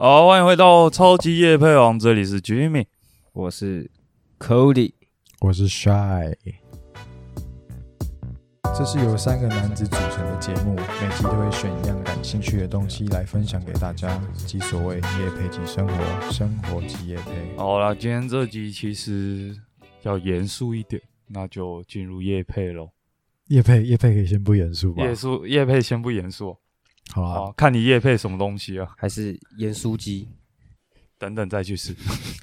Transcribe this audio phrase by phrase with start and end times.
[0.00, 2.86] 好，欢迎回到超级夜配王，这里是 Jimmy。
[3.32, 3.90] 我是
[4.38, 4.92] Cody，
[5.40, 6.36] 我是 Shy。
[8.62, 17.56] 这是由三个男子组成的节目，每集都会选一样感兴趣的东西来分享给大家，即所谓夜配即生活，生活即夜配。
[17.56, 19.52] 好啦，今天这集其实
[20.02, 22.90] 要严肃一点，那就进入夜配喽。
[23.48, 25.02] 夜配夜配可以先不严肃吧？
[25.02, 26.56] 夜肃夜配先不严肃，
[27.12, 28.88] 好啦，好看你夜配什么东西啊？
[28.96, 30.28] 还是盐酥鸡？
[31.18, 31.94] 等等再去试。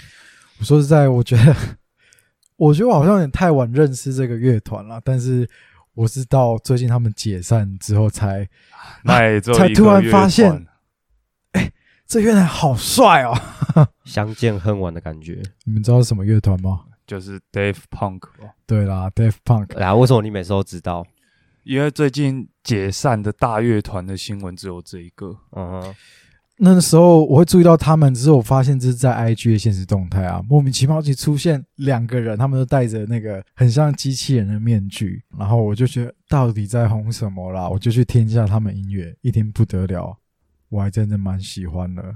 [0.59, 1.55] 我说实在，我觉得，
[2.57, 5.49] 我觉得我好像有点太晚认识这个乐团了，但是
[5.93, 8.47] 我是到最近他们解散之后才，
[9.05, 9.39] 才
[9.73, 10.65] 突然发现，
[12.07, 13.33] 这乐团好帅哦！
[14.05, 15.41] 相见恨晚的感觉。
[15.63, 16.85] 你们知道是什么乐团吗？
[17.07, 18.55] 就是 Dave Punk 吧。
[18.65, 19.77] 对啦，Dave Punk。
[19.77, 21.05] 来，为什么你每次都知道？
[21.65, 25.35] 因为最近解散的大乐团的新闻只有这一个。
[25.51, 25.95] 嗯哼，
[26.57, 37.67] 那时候我会注意到他们，只是我发现这是在 IG 的现实动态啊，莫名其妙就出现两个人，他们都戴着那个很像机器人的面具，然后我就觉得到底在红什么啦？
[37.67, 40.15] 我就去听一下他们音乐，一听不得了，
[40.69, 42.15] 我还真的蛮喜欢的。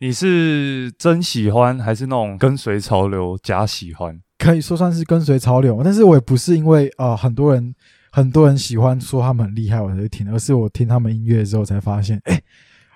[0.00, 4.20] 你是真喜欢，还是那种跟随潮流假喜欢？
[4.38, 7.74] 可以说算是跟随潮流，但是我也不是因为啊很多人
[8.18, 12.42] 很多人喜欢说他们很厉害我才去听，而是我听他们音乐之后才发现，哎，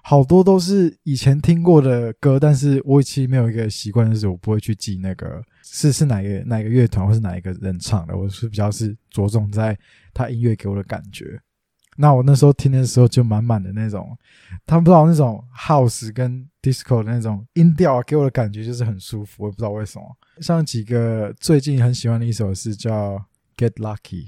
[0.03, 9.78] 好多都是以前听过的歌，但是我其实没有一个习惯，就是我不会去记那个是是哪个哪个乐团或是哪一个人唱的，我是比较是着重在
[10.12, 11.41] 他音乐给我的感觉。
[11.97, 14.19] 那我那时候听的时候就满满的那种，
[14.67, 20.05] 他不知道那种 house 跟 disco 的那种音调啊，给我的感觉就是很舒服，我也不知道为什么。
[20.41, 23.17] 像几个最近很喜欢的一首是叫
[23.56, 24.25] 《Get Lucky》，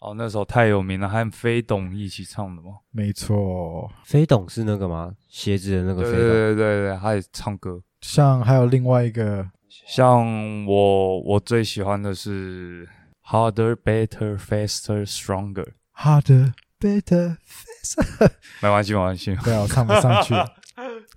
[0.00, 2.68] 哦，那首太有名了，和飞董一起唱的吗？
[2.92, 5.12] 没错，飞董是那个吗？
[5.28, 7.82] 鞋子的那个飞董，对对对对，他也唱歌。
[8.00, 9.44] 像还有另外一个，
[9.86, 12.88] 像我我最喜欢的是
[13.24, 15.72] Harder, Better, Faster, Stronger。
[15.96, 18.30] Harder, Better, Faster，
[18.62, 20.32] 没关系没关系，对啊，我唱不上去，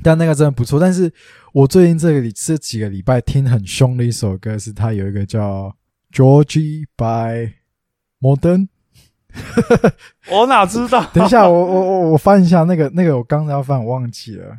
[0.03, 0.79] 但那个真的不错。
[0.79, 1.13] 但是
[1.53, 5.77] 我最近这个礼这几个礼拜听很凶的一首歌，是他有一个叫
[6.11, 7.53] Georgie by
[8.19, 8.69] Modern。
[10.31, 11.03] 我哪知道？
[11.13, 14.57] 等一下，我我我我翻一下那个那个，我刚才要翻，我忘记了。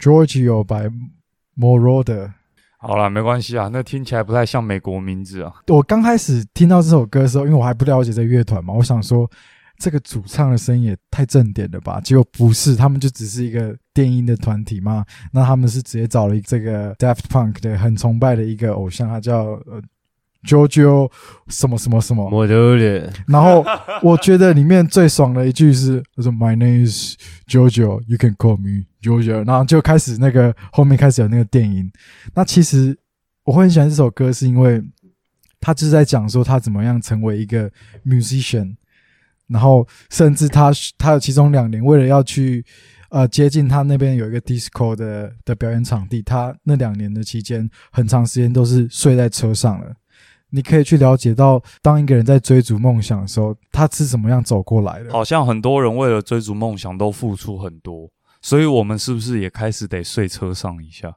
[0.00, 0.90] Georgio by
[1.58, 2.32] Moroder。
[2.80, 5.52] 好了，没关系啊，那听起来不太像美国名字啊。
[5.66, 9.28] 我刚开始听到这首歌的时候，因为我还不了解这乐团嘛，我想说
[9.78, 12.00] 这个主唱的声音也太正点了吧？
[12.00, 15.04] 结果不是，他们就只是一个电音的团体嘛。
[15.32, 19.82] 那他们是直接找了这个 Daft Punk 的很崇拜的一个偶像，他叫呃
[20.48, 21.12] Giorgio
[21.48, 22.26] 什么什么什么。
[22.30, 23.62] 我的脸，然后
[24.00, 27.16] 我觉得里面最爽的一句是他说 My name is
[27.46, 29.46] Giorgio, you can call me Giorgio。
[29.46, 31.92] 然后就开始那个后面开始有那个电影。
[32.34, 32.98] 那其实
[33.44, 34.82] 我会很喜欢这首歌，是因为
[35.60, 37.70] 他就是在讲说他怎么样成为一个
[38.06, 38.76] musician，
[39.48, 42.64] 然后甚至他他有其中两年为了要去
[43.10, 49.94] 呃接近他那边有一个 disco 的的表演场地，他那两年的期间很长时间都是睡在车上了。
[50.50, 55.12] 你可以去了解到，当一个人在追逐梦想的时候，他是怎么样走过来的。
[55.12, 58.10] 好像很多人为了追逐梦想都付出很多，
[58.40, 61.14] 所以我们是不是也开始得睡车上一下，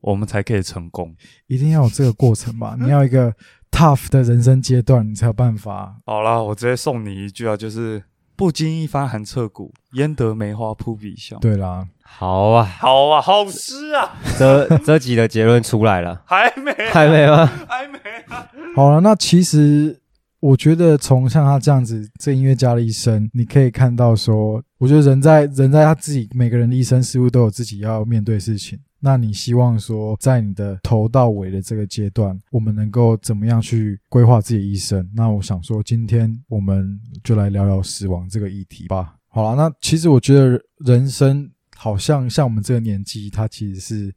[0.00, 1.14] 我们才可以成功？
[1.46, 2.76] 一定要有这个过程吧？
[2.80, 3.34] 你要一个
[3.70, 5.96] tough 的人生阶段，你才有办法。
[6.06, 8.02] 好啦，我直接送你一句啊，就是
[8.34, 11.38] 不经一番寒彻骨，焉得梅花扑鼻香。
[11.40, 11.86] 对啦，
[12.18, 17.46] 好啊，好啊，好诗啊，这这集的结论出来了，还没，还没吗？
[17.68, 18.46] 还没啊。
[18.76, 19.98] 好了，那其实
[20.38, 28.78] 我觉得从像他这样子，这音乐家的一生，你可以看到说，我觉得人在人在他自己每个人的一生，似乎都有自己要面对的事情。
[29.00, 35.10] 那你希望说，在你的头到尾的这个阶段，我们能够怎么样去规划自己的一生？
[35.16, 39.14] 那我想说，今天我们就来聊聊死亡这个议题吧。
[39.28, 41.50] 好了，那其实我觉得人生
[41.82, 44.14] 好像像我们这个年纪，它其实是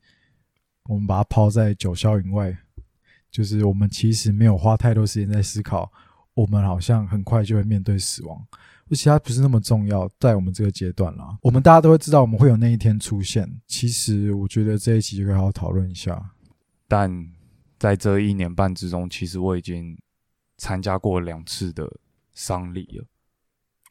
[0.83, 2.55] 我们把它抛在九霄云外，
[3.31, 5.91] 就是我们其实没有花太多时间在思考，
[6.35, 8.39] 我们好像很快就会面对死亡。
[8.91, 13.51] 而且它不是那么重要，在我们这个阶段啦，我们大家都会知道我们会有那一天出现。
[13.65, 16.23] 其实我觉得这一期就可以好好讨论一下。
[16.87, 17.27] 但
[17.79, 19.97] 在这一年半之中，其实我已经
[20.59, 21.91] 参加过两次的
[22.35, 23.05] 丧礼了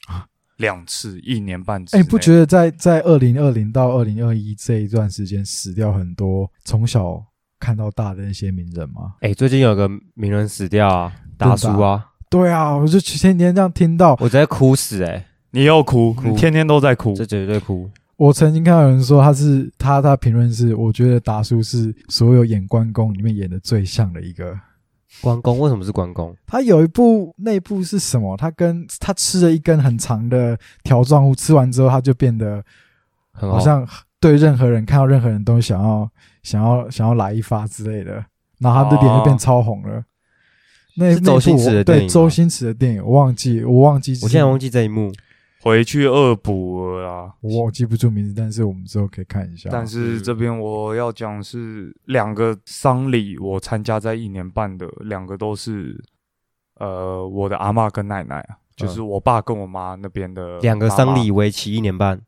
[0.07, 0.29] 啊，
[0.59, 2.09] 两次，一年半之哎、内。
[2.09, 7.23] 不觉得在在二零二零到二零二一这一段时间死掉很多从小
[7.59, 9.15] 看到大的那些名人吗？
[9.21, 17.15] 哎、最近有个名人死掉啊，达叔啊，对啊，我就前几天这样听到，我直接哭死哎、你又哭，哭你天天都在哭。
[17.15, 17.91] 这绝对哭。
[18.17, 24.57] 我曾经看到有人说他是他他评论是，我觉得达叔是所有演关公里面演的最像的一个。
[25.21, 26.37] 关公为什么是关公？
[26.47, 28.37] 他有一部那部是什么？
[28.37, 32.63] 他跟他吃了一根很长的条状物，吃完之后他就变得
[33.33, 33.87] 很好像
[34.21, 36.11] 对任何人看到任何人都想要
[36.43, 38.25] 想要想要来一发之类的，
[38.59, 40.05] 然后他的脸就变超红了。
[40.97, 45.13] 那是周星驰的电影对周星驰的电影，我忘记我忘记，我现在忘记这一幕。
[45.65, 47.35] 回去恶补了啦。
[47.41, 49.71] 我记不住名字，但是我们之后可以看一下。
[49.73, 55.99] 但是这边我要讲是两个丧礼，我参加在一年半的，两个都是
[56.75, 62.21] 呃我的阿嬷跟奶奶啊，就是我爸跟我妈那边的两个丧礼，为期一年半，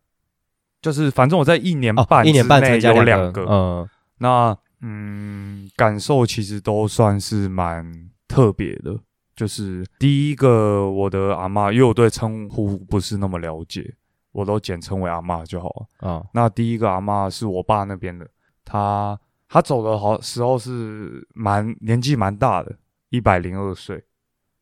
[0.80, 3.88] 就是反正我在一年哦，半一年半内参加有两个，个，嗯，
[4.18, 8.98] 那嗯感受其实都算是蛮特别的。
[9.36, 13.94] 就是第一个我的阿嬷，因为我对称呼不是那么了解，
[14.32, 16.10] 我都简称为阿嬷就好了。
[16.10, 18.26] 啊，那第一个阿嬷是我爸那边的，
[18.64, 22.74] 他他走的好时候是蛮年纪蛮大的，
[23.10, 24.02] 一百零二岁，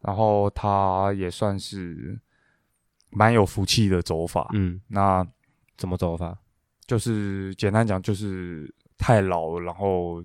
[0.00, 2.20] 然后他也算是
[3.10, 4.50] 蛮有福气的走法。
[4.54, 5.26] 嗯，那
[5.76, 6.36] 怎么走法？
[6.86, 10.22] 就是简单讲，就是太老了，然后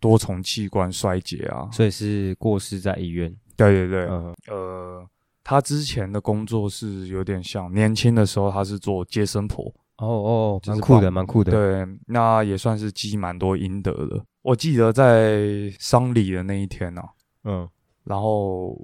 [0.00, 1.68] 多重器官衰竭啊。
[1.70, 5.06] 所以是过世在医院，对对对，嗯呃，
[5.42, 9.64] 他之前的工作是有点像年轻的时候，他是做接生婆。
[9.98, 14.22] 哦哦，就是蛮酷的，帮蛮酷的，对，那也算是积蛮多阴德的。
[14.42, 17.02] 我记得在丧礼的那一天呢、
[17.44, 17.66] 嗯，
[18.04, 18.78] 然后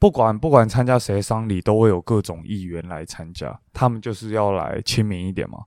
[0.00, 5.60] 不管不管参加谁丧礼，都会有各种议员来参加，他们就是要来亲民一点嘛。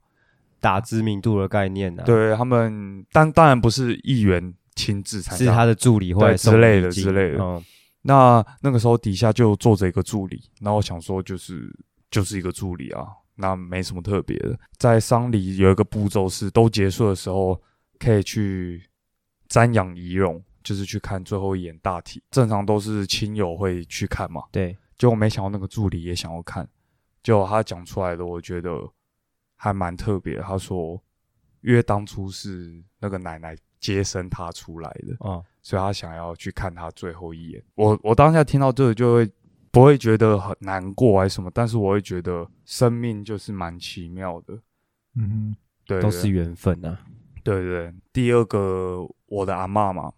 [0.60, 7.64] 打知名度的概念呢，，对他们，但当然不是议员亲自参加，是他的助理或者之类的之类的嗯，
[8.06, 11.74] 那那个时候底下就坐着一个助理，然后我想说就是
[12.10, 14.58] 就是一个助理啊，那没什么特别的。
[14.76, 17.58] 在丧礼有一个步骤是都结束的时候
[17.98, 18.86] 可以去
[19.48, 22.22] 瞻仰仪容，就是去看最后一眼大体。
[22.30, 26.68] 正常都是亲友会去看嘛，对，结果没想到那个助理也想要看，
[27.22, 28.70] 结果他讲出来的，我觉得
[29.56, 30.38] 还蛮特别。
[30.40, 31.02] 他说，
[31.62, 37.62] 因为当初是那个奶奶接生他出来的，哦，所以他想要去看他最后一眼。
[37.74, 39.30] 我我当下听到这个就会
[39.70, 44.58] 不会觉得很难过还是什么，但是我会觉得生命就是蛮奇妙的。
[45.16, 45.54] 嗯
[45.84, 46.98] 对对都是缘分啊，
[47.42, 47.92] 对对。
[48.10, 50.10] 第二个我的阿嬷嘛，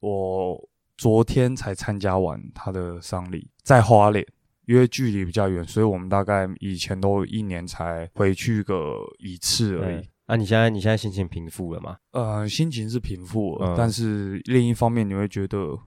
[0.00, 4.26] 我昨天才参加完她的丧礼，在花莲。
[4.66, 10.08] 因为距离比较远，所以我们大概以前都一年才回去个一次而已对。。
[10.26, 11.96] 啊，你现在你现在心情平复了吗？
[12.10, 15.78] 呃，心情是平复了，嗯但是另一方面你会觉得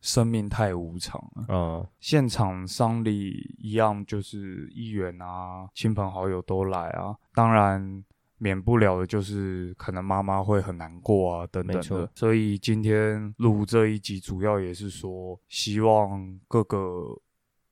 [0.00, 1.46] 生命太无常了。
[1.48, 8.04] 嗯，现场丧礼一样，就是议员啊、亲朋好友都来啊，当然
[8.38, 12.10] 免不了的就是可能妈妈会很难过啊，等等没错的。
[12.14, 17.20] 所以今天录这一集，主要也是说，希望各个。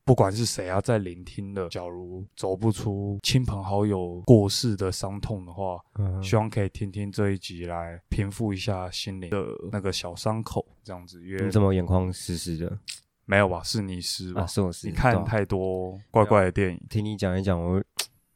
[0.04, 11.24] 不管是谁啊，在聆听的，假如走不出亲朋好友过世的伤痛的话，嗯希望可以听听这一集来平复一下心灵的那个小伤口，这样子。
[11.24, 12.78] 因为你怎么眼眶湿湿的？
[13.24, 13.62] 没有吧？
[13.62, 14.42] 是你湿吧？
[14.42, 17.82] 啊，是我是你看太多怪怪的电影，听你讲一讲，我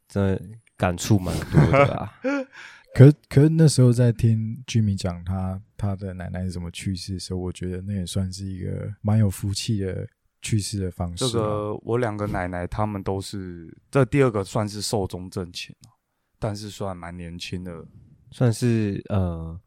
[0.08, 0.42] 真的
[0.78, 2.14] 感触蛮多的啊。
[2.94, 10.08] 可可是那时候在听 Jimmy 讲他他的奶奶是怎么去世的时候，我觉得那也算是一个蛮有福气的
[10.42, 11.28] 去世的方式啊。
[11.28, 15.90] 这个我两个奶奶他们都是，这第二个算是寿终正寝了，
[16.38, 17.84] 但是算蛮年轻的。
[18.30, 19.58] 算是呃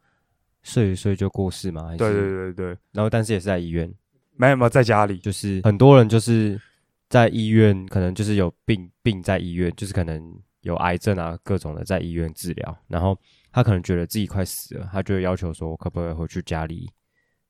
[0.62, 1.86] 睡一睡就过世吗？
[1.88, 3.92] 还是对对对对，然后但是也是在医院，
[4.36, 6.62] 没有没有在家里，就是很多人就是
[7.10, 13.20] 在医院，可能就是有病病在医院，就是可能有癌症啊各种的在医院治疗，然后
[13.52, 16.88] 他可能觉得自己快死了，他就会要求说可不可以回去家里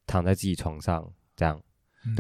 [0.08, 1.64] 躺在自己床上这样，嗯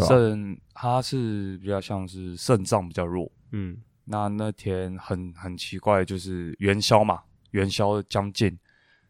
[0.07, 3.31] 肾它是比较像是肾脏比较弱。
[3.51, 7.21] 嗯那那天很很奇怪，就是元宵嘛，
[7.51, 8.57] 元宵将近，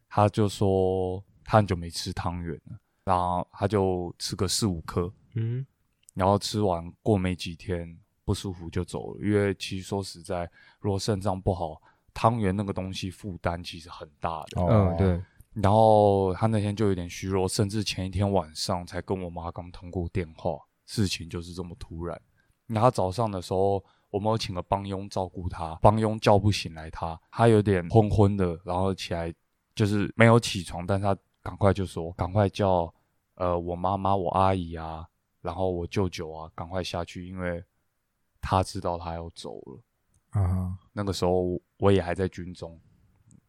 [0.08, 5.66] 他就说他很久没吃汤圆了，然后他就吃个四五颗，嗯
[6.14, 9.20] 然后吃完过没几天不舒服就走了。
[9.26, 10.48] 因为其实说实在，
[10.78, 11.80] 如果肾脏不好，
[12.12, 14.60] 汤圆那个东西负担其实很大的。
[14.60, 15.22] 哦嗯对，
[15.54, 22.20] 然后他那天就有点虚弱，甚至前一天晚上才跟我妈刚通过电话，事情就是这么突然。
[22.66, 29.34] 然后早上的时候，我们有请了帮佣照顾他，帮佣叫不醒来他，他有点昏昏的，然后起来
[29.74, 32.92] 就是没有起床，但是他赶快就说赶快叫
[33.34, 35.06] 呃我妈妈、我阿姨啊，
[35.42, 37.62] 然后我舅舅啊，赶快下去，因为
[38.40, 39.80] 他知道他要走了。
[40.30, 42.80] 啊哈，那个时候我也还在军中，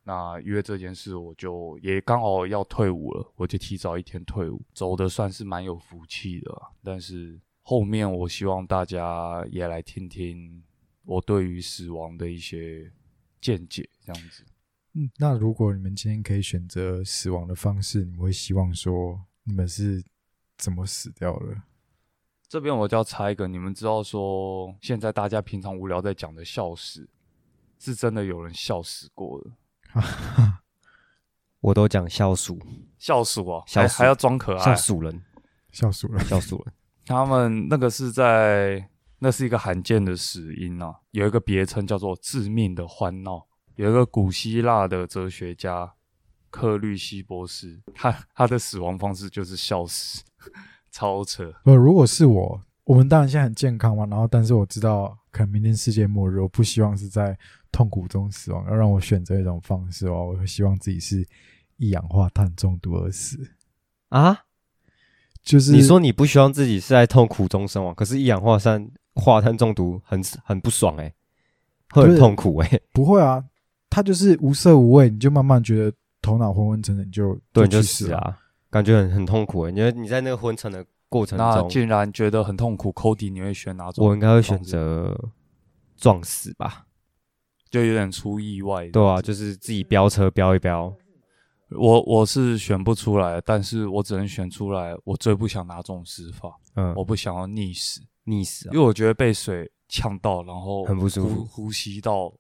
[0.06, 6.68] 那因为这件事，我就也刚好要退伍了，我就提早一天退伍，走的算是蛮有福气的啊。
[6.84, 10.62] 但是后面我希望大家也来听听
[11.06, 12.92] 我对于死亡的一些
[13.40, 14.44] 见解，这样子。
[14.96, 20.04] 嗯，那如果你们今天可以选择死亡的方式，你们会希望说你们是
[20.58, 21.62] 怎么死掉的？
[22.50, 27.10] 这边我就要插一个，你们知道说现在大家平常无聊在讲的笑死，
[27.80, 29.52] 是真的有人笑死过的。
[31.62, 32.60] 我都讲笑鼠，
[32.98, 34.76] 笑鼠啊，笑鼠还还要装可爱笑。
[34.76, 35.22] 鼠人，
[35.72, 36.24] 笑鼠了。
[36.26, 36.74] 笑鼠人。
[37.06, 43.46] 他们那个是在，那是一个罕见的死因啊，有一个别称叫做致命的欢闹。
[43.76, 45.94] 有一个古希腊的哲学家
[46.52, 50.22] 克律西波斯，他他的死亡方式就是笑死，
[50.92, 51.52] 超扯。
[51.64, 57.36] 呃，如果是我，我们当然现在很健康嘛，然后但是我知道可能明天世界末日，我不希望是在
[57.74, 61.28] 痛苦中死亡，要让我选择一种方式的话，我会希望自己是
[61.76, 63.38] 一氧化碳中毒而死。
[64.08, 64.46] 啊？
[65.42, 71.14] 就是你说你不希望自己是在痛苦中身亡，可是一氧化碳化碳中毒很很不爽哎、
[71.90, 73.44] 会很痛苦哎、不会啊，
[73.90, 78.40] 它就是无色无味，你就慢慢觉得头脑昏昏沉沉，你就对，你就死啊，
[78.70, 84.08] 感觉很很痛苦哎、你觉得你在那个昏沉的过程中，那既然觉得很痛苦，Cody 你会选哪种？
[84.08, 85.20] 我应该会选，择
[85.98, 86.86] 撞死吧？
[87.74, 88.88] 就有点出意外。
[88.90, 90.96] 对啊，就是自己飙车飙一飙，
[91.72, 98.00] 我我是选不出来，但是我只能选出来，我最不想哪种死法，嗯，我不想要溺死。
[98.26, 102.32] 溺死啊因为，我觉得被水呛到，然后很不舒服呼呼吸到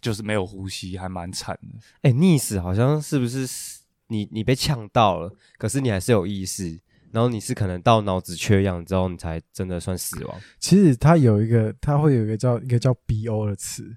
[0.00, 1.78] 就是没有呼吸，还蛮惨的。
[2.02, 3.44] 哎、溺死好像是不是
[4.06, 10.40] 你你被呛到了，可是你还是有意识，然后你是可能到脑子缺氧之后，你才真的算死亡。
[10.60, 13.94] 其实它有一个，它会有一个叫一个叫 BO 的词，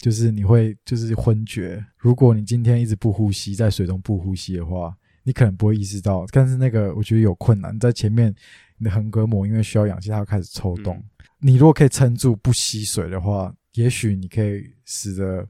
[0.00, 1.84] 就是你会就是昏厥。
[1.96, 4.92] 如果你今天一直不呼吸，在水中不呼吸的话，
[5.22, 6.26] 你可能不会意识到。
[6.32, 8.34] 但是那个我觉得有困难，在前面
[8.78, 10.96] 你的横膈膜因为需要氧气，它会开始抽动。
[10.96, 11.04] 嗯
[11.42, 15.48] 你如果可以撑住不吸水的话，也许你可以死的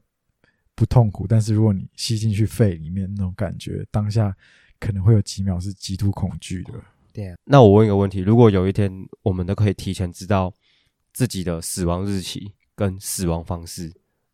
[0.73, 1.27] 不痛苦。
[1.27, 4.33] 但是如果你吸进去肺里面那种感觉，当下
[4.79, 6.71] 可能会有几秒是极度恐惧的。
[7.11, 7.35] 对啊。
[7.43, 8.89] 那我问一个问题：如果有一天
[9.21, 10.53] 我们都可以提前知道
[11.11, 13.91] 自己的死亡日期跟死亡方式，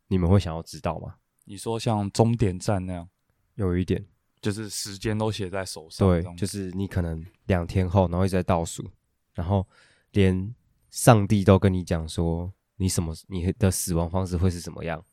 [0.08, 1.16] 你们会想要知道吗？
[1.46, 3.10] 你说像终点站那样，
[3.56, 4.06] 有一点，
[4.42, 8.86] 就是时间都写在手上，对就是你可能两天后，然后一直在倒数，
[9.34, 9.66] 然后
[10.12, 10.54] 连
[10.90, 15.04] 上帝都跟你讲说你什么你的死亡方式会是怎么样，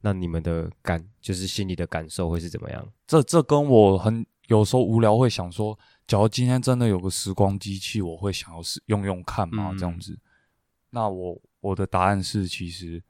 [0.00, 2.92] 那你们的感就是心里的感受会是怎么样？
[3.06, 9.70] 这这跟我很有时候无聊会想说，假如今天真的有个时光机器，我会想要使用用看吗？
[9.72, 10.18] 嗯这样子，
[10.90, 13.02] 那我我的答案是，其实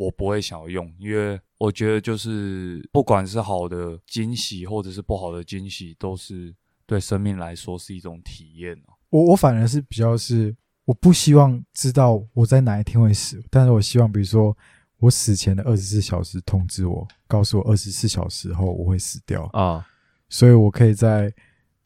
[0.00, 6.54] 我不会想要用，因为我觉得就是不管是好的惊喜或者是不好的惊喜，都是
[6.86, 8.96] 对生命来说是一种体验哦。
[9.10, 14.56] 我我反而是比较是，我不希望知道我在哪一天会死，但是我希望，比如说
[15.00, 19.86] 我死前的二十四小时通知我，告诉我二十四小时后我会死掉，啊，
[20.30, 21.30] 所以我可以在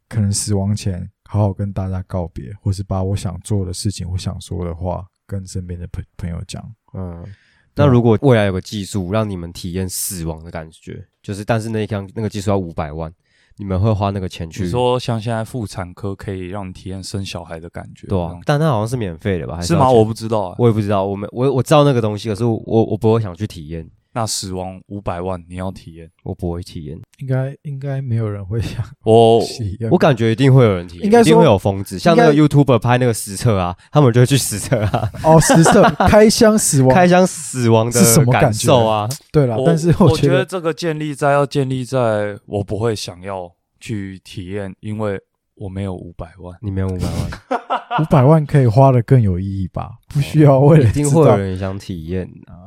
[0.08, 6.62] 可能死亡前好好跟大家告别，或是把我想做的事情、我想说的话跟身边的朋朋友讲。
[6.92, 7.26] 嗯。
[7.76, 13.12] 那如果未来有个技术让你们体验死亡的感觉，就是但是那一项那个技术要五百万，
[13.56, 14.62] 你们会花那个钱去？
[14.64, 19.56] 你说像现在妇产科可以让你体验生小孩的感觉，对啊，但那好像是免费的吧？
[19.56, 19.86] 还是吗？
[19.86, 20.56] 要钱我不知道啊。
[20.58, 26.08] 我也不知道，我们我我知道那个东西，可是我我不会想去体验，那死亡五百万你要体验？
[26.22, 26.98] 我不会体验。
[27.18, 39.08] 应该应该没有人会想我体验，我感觉一定会有人体验，应该说一定会有疯子，像那个 YouTuber 拍那个实测啊，他们就会去实测啊，哦，实测 开箱死亡，开箱死亡的是什么感受啊？
[39.32, 45.20] 对了，但是我觉得这个建立在要建立在我不会想要去体验，因为
[45.56, 46.56] 我没有五百万。
[46.60, 49.92] 你没有五百万， 五百万可以花的更有意义吧？
[50.08, 52.63] 不需要为了一定会有人想体验啊，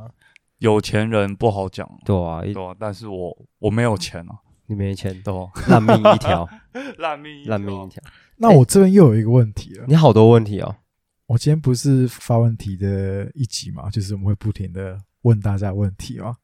[0.58, 6.48] 有钱人不好讲，对啊，一对啊，但是我我没有钱啊，你没钱，对啊，烂命一条，
[6.98, 8.02] 烂 命烂命一条，
[8.36, 9.84] 那我这边又有一个问题了。
[9.86, 10.76] 你好多问题哦，
[11.26, 16.36] 我今天不是发问题的一集嘛，就是我们会不停的问大家问题嘛。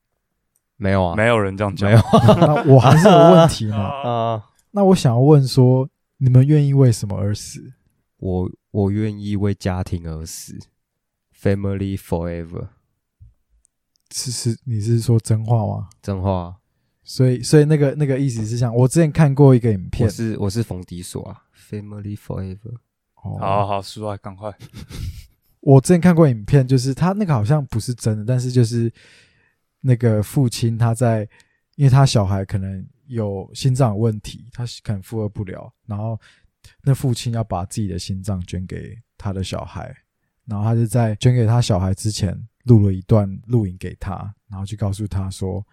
[0.76, 2.02] 没有啊，没有人这样讲，没有
[2.38, 3.78] 那我还是有问题嘛。
[4.02, 7.72] 啊，那我想要问说，你们愿意为什么而死？
[8.18, 10.58] 我我愿意为家庭而死
[11.38, 12.68] ，Family Forever，
[14.12, 15.88] 是是，你是说真话吗？
[16.02, 16.56] 真话，
[17.02, 20.06] 所以所以那个那个意思是像我之前看过一个影片。
[20.06, 22.74] 我，是我是冯迪索啊，Family Forever，
[23.22, 23.38] 哦。
[23.38, 24.52] 好好好，出来赶快，
[25.60, 28.92] 我之前看过影片，就是他那个好像不是真的，但是就是
[29.80, 31.28] 那个父亲他在
[31.76, 36.20] 因为他小孩可能有心脏有问题，他可能负荷不了，然后
[36.82, 39.94] 那父亲要把自己的心脏捐给他的小孩，
[40.46, 45.64] 然后他就在捐给他小孩之前录了一段录影给他，然后去告诉他说：“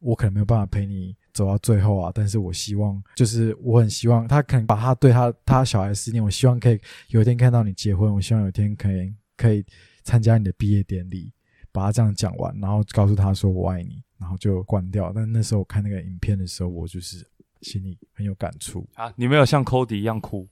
[0.00, 9.64] 我可能没有办法陪你走到最后啊，但是我希望，就是我很希望他可能把他对他他小孩思念，我希望可以有一天看到你结婚，我希望有一天可以可以
[10.02, 11.32] 参加你的毕业典礼。”
[11.72, 15.12] 把他这样讲完，然后告诉他说“我爱你”，然后就关掉。
[15.12, 17.26] 但那时候我看那个影片的时候，我就是
[17.62, 19.12] 心里很有感触啊！
[19.16, 20.48] 你没有像 Cody 一样哭，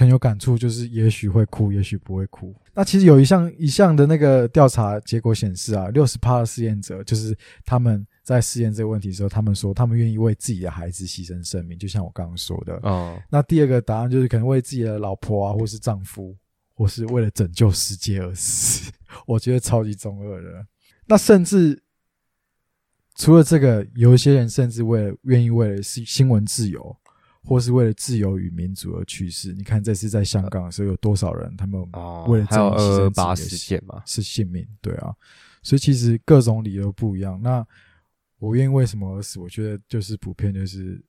[0.00, 2.54] 很有感触，就是也许会哭，也许不会哭。
[2.74, 12.74] 那其实有一项一项的那个调查结果显示啊，六十趴的试验者就是他们在试验这个问题的时候，他们说他们愿意为自己的孩子牺牲生命，就像我刚刚说的。
[12.82, 16.36] 哦，那第二个答案就是可能为自己的老婆啊，或是丈夫。
[16.72, 18.90] 或是为了拯救世界而死，
[19.26, 20.66] 我觉得超级中二的。
[21.04, 21.78] 那甚至
[23.16, 26.96] 除了这个，有一些人甚至为了愿意为了新新闻自由，
[27.44, 29.52] 或是为了自由与民主而去世。
[29.52, 31.80] 你看这次在香港的时候，有多少人他们
[32.26, 34.66] 为了这种牺牲八事件嘛，是性命？
[34.80, 35.14] 对啊，
[35.62, 37.40] 所以其实各种理由不一样。
[37.42, 37.66] 那
[38.38, 39.38] 我愿意为什么而死？
[39.38, 41.02] 我觉得就是普遍就是。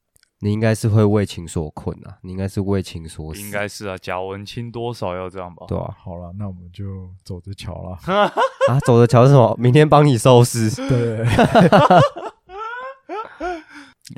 [0.44, 2.18] 你应该是会为情所困啊！
[2.24, 3.96] 你应该是为情所死，应该是啊。
[3.96, 5.68] 贾文清多少要这样吧？
[5.68, 5.96] 对啊。
[5.96, 7.92] 好了，那我们就走着瞧了。
[8.68, 9.56] 啊，走着瞧是什么？
[9.60, 10.68] 明天帮你收尸。
[10.90, 11.24] 对。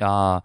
[0.00, 0.42] 啊，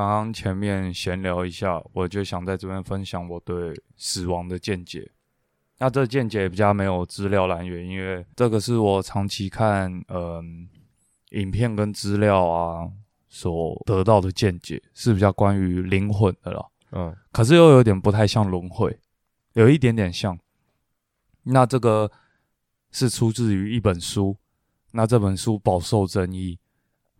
[0.00, 5.10] 刚刚前面闲聊一下，我就想在这边分享我对死亡的见解。
[5.78, 10.68] 那这见解比较没有资料来源，因为这个是我长期看嗯
[11.30, 12.90] 影片跟资料啊。
[13.32, 18.98] 所得到的见解是比较关于灵魂的了，嗯，可是又有点不太像轮回，
[19.52, 20.36] 有一点点像。
[21.44, 22.10] 那这个
[22.90, 24.36] 是出自于一本书，
[24.90, 26.58] 那这本书饱受争议，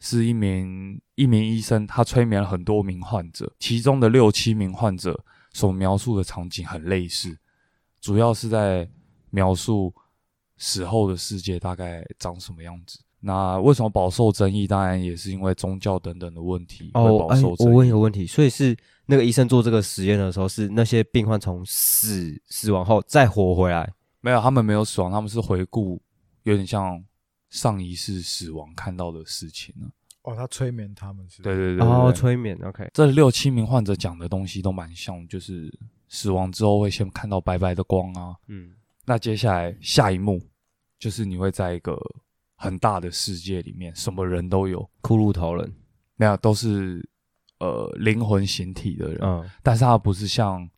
[0.00, 7.38] 是一名一名医生，他催眠了很多名患者，其中的六七名患者所描述的场景很类似，
[8.00, 8.88] 主要是在
[9.30, 9.94] 描述
[10.56, 12.98] 死后的世界大概长什么样子。
[13.22, 14.66] 那为什么饱受争议？
[14.66, 16.90] 当然也是因为宗教等等的问题。
[16.94, 23.92] 哦，哎，我问一个问题，所以是那个医生做这个实验的时候，是那些病患从死死亡后再活回来？
[24.22, 26.00] 没有，他们没有死亡，他们是回顾，
[26.44, 26.98] 有点像
[27.50, 29.86] 上一世死亡看到的事情呢。
[30.22, 31.42] 哦，他催眠他们是？
[31.42, 32.58] 对对对，哦，催眠。
[32.64, 35.70] OK，这六七名患者讲的东西都蛮像，就是
[36.08, 38.34] 死亡之后会先看到白白的光啊。
[38.46, 38.72] 嗯，
[39.04, 40.40] 那接下来下一幕
[40.98, 42.00] 就是你会在一个。
[42.62, 45.74] 很大的世界里面，什么人都有，骷髅头人，
[46.16, 47.02] 没有，都是
[47.58, 50.68] 呃灵魂形体的人，嗯，但是他不是像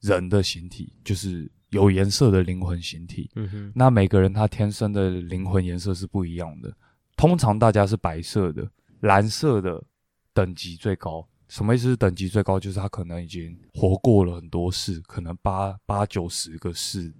[0.00, 6.72] 人的形体，就是有颜色的灵魂形体，嗯哼，那每个人他天生的灵魂颜色是不一样的，
[7.16, 8.68] 通常大家是白色的，
[9.00, 9.82] 蓝色的
[10.32, 11.88] 等级最高，什么意思？
[11.90, 12.58] 是等级最高？
[12.58, 17.12] 就是他可能已经活过了很多世，可能八八九十个世。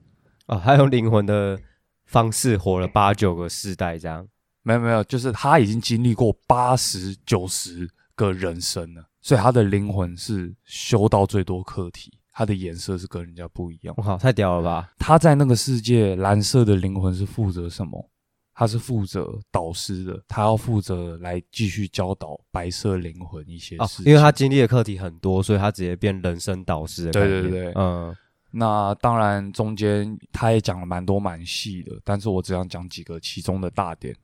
[0.47, 1.61] 啊，还有灵魂的。
[2.07, 4.25] 方式活了八九个世代，这样。
[4.63, 13.95] 没有没有，就是他已经经历过八十九十个人生了，所以他的灵魂是修到最多课题，他的颜色是跟人家不一样。
[13.97, 14.93] 我靠，太屌了吧！
[14.99, 18.11] 他在那个世界，蓝色的灵魂是负责什么？
[18.53, 24.03] 他是负责导师的，他要负责来继续教导白色灵魂一些事。
[24.05, 27.11] 因为他经历的课题很多，所以他直接变人生导师。
[27.11, 28.15] 对对对，嗯。
[28.51, 34.15] 那当然，中间他也讲了蛮多蛮细的，但是我只想讲几个其中的大点。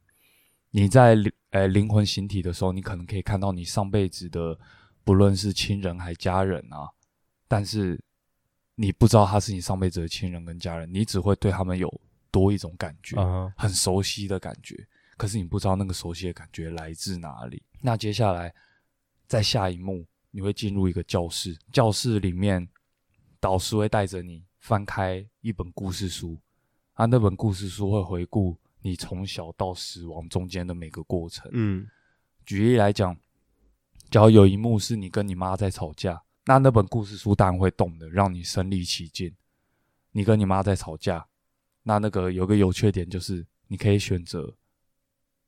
[0.70, 4.59] 你在灵呃灵魂形体的时候，你可能可以看到你上辈子的，
[5.03, 6.88] 不论是亲人还家人啊，
[7.53, 8.01] 但是
[8.77, 13.15] 你不知道他是你上辈子的亲人跟家人，你只会对他们有多一种感觉，
[13.59, 14.88] 很熟悉的感觉，
[15.19, 17.62] 可是你不知道那个熟悉的感觉来自哪里。
[17.79, 18.55] 那接下来
[19.27, 22.67] 在下一幕，你会进入一个教室，教室里面。
[23.38, 26.38] 导师会带着你翻开一本故事书，
[26.93, 31.51] 啊，那本故事书会回顾你从小到死亡中间的每个过程。
[31.53, 31.85] 嗯，
[32.47, 33.19] 举例来讲，
[34.11, 39.35] 假如有一幕是你跟你妈在吵架，那那本故事书当然会动的，让你身临其境。
[40.13, 41.27] 你跟你妈在吵架，
[41.85, 44.55] 那那个有个有缺点就是，你可以选择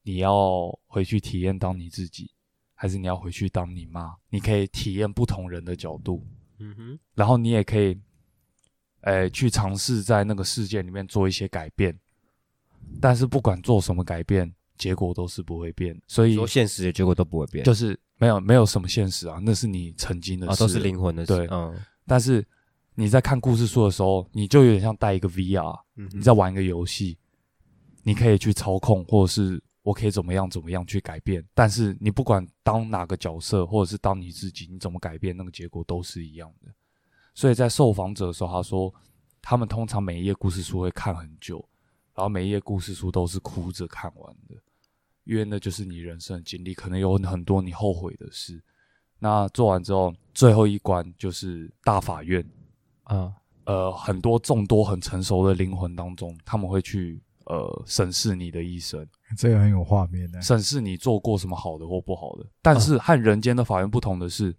[0.03, 2.31] 你要回去体验当你自己，
[2.75, 6.27] 还是你要回去当你妈，你可以体验不同人的角度。
[6.59, 8.01] 嗯哼，然后你也可以，
[9.01, 11.99] 诶，去尝试在那个世界里面做一些改变，
[13.01, 16.01] 但是不管做什么改变，结果都是不会变。
[16.07, 21.37] 所以说，现实的结果都不会变，就是没有没有什么现实啊，那是你曾经的事，都是灵魂的事。
[21.37, 21.79] 对，嗯。
[22.07, 22.43] 但是
[22.95, 25.79] 你在看故事书的时候，你就有点像带一个 VR，
[26.13, 27.19] 你在玩一个游戏，
[28.03, 31.45] 你可以去操控或者是我可以怎么样怎么样去改变。
[31.53, 36.73] 但是你不管当哪个角色，或者是当你自己，你怎么改变，那个结果都是一样的。
[37.35, 38.95] 所以在受访者的时候，他说
[39.43, 41.63] 他们通常每一页故事书会看很久，
[42.15, 44.55] 然后每一页故事书都是哭着看完的，
[45.25, 48.63] 因为那就是你人生的经历，可能有很多你后悔的事。
[49.19, 52.47] 那做完之后，最后一关就是大法院。
[53.05, 53.33] 啊，
[53.65, 59.07] 呃，很多众多很成熟的灵魂当中，他们会去呃审视你的一生，
[59.37, 60.41] 这个很有画面的。
[60.43, 62.47] 审视你做过什么好的或不好的。
[62.61, 64.55] 但是和人间的法院不同的是，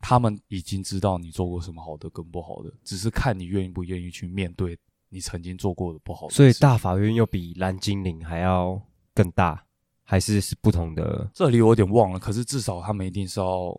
[0.00, 4.76] 他们已经知道你做过什么好的跟不好的，只是看你愿意不愿意去面对
[5.08, 6.36] 你曾经做过的不好的事。
[6.36, 8.80] 所以大法院又比蓝精灵还要
[9.14, 9.64] 更大，
[10.02, 11.30] 还是是不同的？
[11.34, 13.78] 这里我有点忘了，可是至少他们一定是要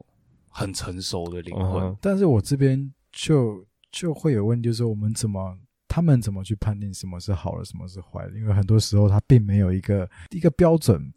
[0.50, 1.84] 很成熟的灵魂。
[1.84, 8.38] 嗯但是我这边就就会有问题，就是我们怎么他们怎么去判定什么是好的，什么是坏的？
[8.38, 11.14] 因为很多时候他并没有一个一个标准。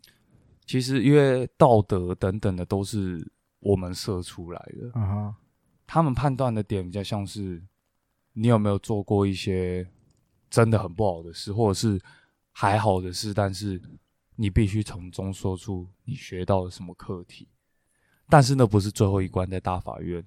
[0.66, 3.24] 其实因为道德等等的都是
[3.60, 5.34] 我们设出来的，啊哈，
[5.86, 7.62] 他们判断的点比较像是
[8.32, 9.88] 你有没有做过一些
[10.50, 12.00] 真的很不好的事，或者是
[12.50, 13.80] 还好的事，但是
[14.36, 17.48] 你必须从中说出你学到了什么课题。
[18.28, 20.24] 但是那不是最后一关，在大法院，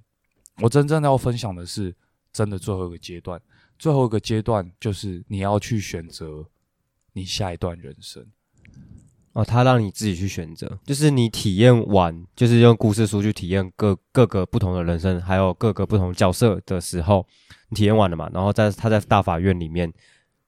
[0.62, 1.96] 我真正要分享的是
[2.32, 3.42] 真的最后一个阶段。
[3.78, 6.46] 最后一个阶段就是你要去选择
[7.14, 8.26] 你下一段人生。
[9.34, 17.26] 哦，他让你自己去选择，就是你体验完，就是用故事书去体验各各个不同的人生，还有各个不同角色的时候，
[17.70, 18.30] 你体验完了嘛？
[18.34, 19.94] 然后在他在大法院里面，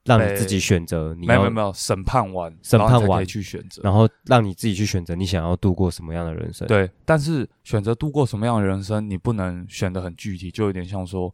[0.04, 3.80] 让你自己选择没有没有没有，审判完，审判完可以去选择。
[3.82, 11.32] 然后让你自己去选择你想要度过什么样的人生。，对，但是选择度过什么样的人生，你不能选的很具体，就有点像说，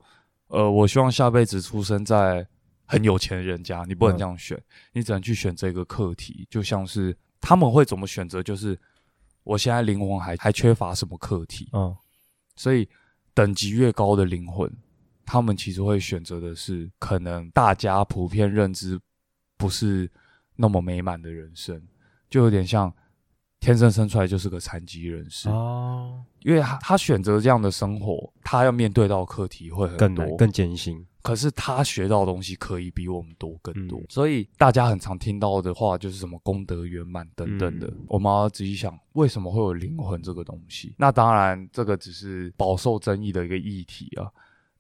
[0.49, 2.47] 呃，我希望下辈子出生在
[2.85, 8.79] 很有钱的人家，你不能嗯这样选，你只能去选这个课题，就像是他们会怎么选择，就是
[9.45, 11.97] 我现在灵魂还还缺乏什么课题，嗯，
[12.55, 12.87] 所以
[13.33, 14.71] 等级越高的灵魂，
[15.31, 18.99] 他们其实会选择的是可能大家普遍认知
[19.59, 20.11] 不是
[20.57, 21.79] 那么美满的人生，
[22.31, 22.91] 就有点像
[23.61, 31.07] 天生生出来就是个残疾人士，哦，因为他他选择这样的生活，他要面对到的课题会很多，更艰辛。
[31.21, 37.87] 可是他学到的东西可以比我们多更多，嗯所以大家很常听到的话就是什么功德圆满等等的。
[37.89, 40.95] 嗯我们要仔细想，为什么会有灵魂这个东西？
[40.97, 44.25] 那当然，这个只是饱受争议的一个议题啊。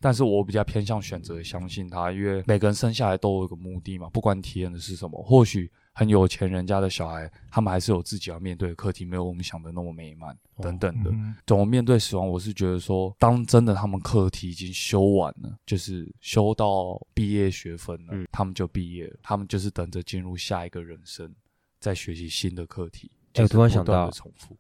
[0.01, 11.11] 但是我比较偏向选择相信他，因为每个人生下来都有一个目的嘛，不管体验的是什么，或许很有钱人家的小孩，他们还是有自己要面对的课题，没有我们想的那么美满等等的。
[11.11, 12.29] 嗯怎么面对死亡？
[12.29, 21.35] 我是觉得说，当真的他们课题已经修完了，就是修到毕业学分了，嗯他们就毕业了，他们就是等着进入下一个人生，
[21.81, 23.11] 再学习新的课题。
[23.35, 24.57] 哎我突然想到重复，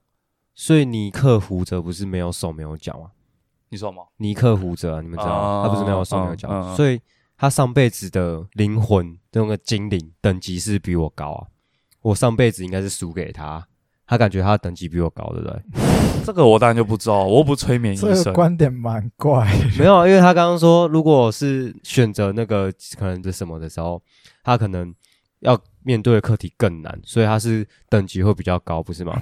[0.54, 3.12] 所以你克胡哲不是没有手没有脚吗？
[3.70, 4.02] 你知道吗？
[4.18, 7.00] 尼克胡哲、啊，你们知道他不是没有手没有脚，嗯嗯嗯所以
[7.36, 11.46] 他上辈子的灵魂那个精灵等级是比我高啊。
[12.02, 13.66] 我上辈子应该是输给他，
[14.06, 15.62] 他感觉他的等级比我高，对不对？
[16.24, 18.32] 这个我当然就不知道，我又不催眠医生这个。
[18.32, 19.46] 观点蛮怪。
[19.78, 24.00] 没有，啊因为他刚刚说，如果是选择那个可能是什么的时候，
[24.42, 24.94] 他可能
[25.40, 29.20] 要面对的课题更难，所以他是等级会比较高，不是吗？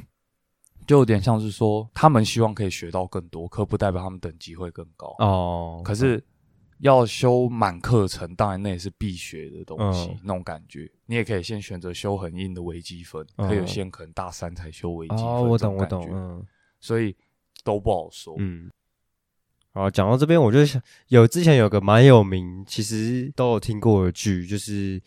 [0.87, 5.14] 就有点像是说，他们希望可以学到更多，可不代表他们等级会更高。
[5.18, 6.22] 哦，可是
[6.79, 10.90] 要修满课程，当然那也是必学的东西，嗯那种感觉。
[11.07, 15.25] 你也可以先选择修很硬的微积分，嗯可以有些人可能大三才修微积分。
[15.25, 16.46] 哦，我懂，我懂，嗯
[16.79, 17.16] 所以
[17.64, 18.35] 都不好说。
[18.38, 18.70] 嗯。
[19.72, 25.03] 啊，讲到这边，我就想有之前有个蛮有名，其实都有听过的剧，就是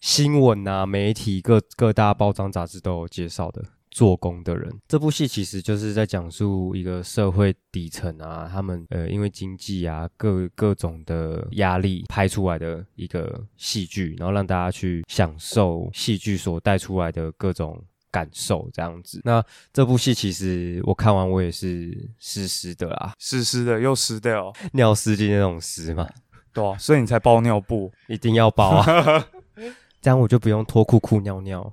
[0.00, 3.62] 新闻啊、媒体各各大报章杂志都有介绍的
[3.96, 4.70] 《做工的人》。
[4.86, 17.82] 这部戏其实就是在讲述一个社会底层啊，他们呃因为经济啊各各种的压力拍出来的一个戏剧，然后让大家去享受戏剧所带出来的各种。
[18.08, 26.08] 感受这样子，那这部戏其实我看完我也是湿湿的啦，湿湿的又湿掉， 尿湿巾那种湿嘛，
[26.50, 27.92] 对啊，所以你才包尿布。
[28.06, 29.26] 一定要包啊，
[30.00, 31.70] 这样我就不用脱裤裤尿尿。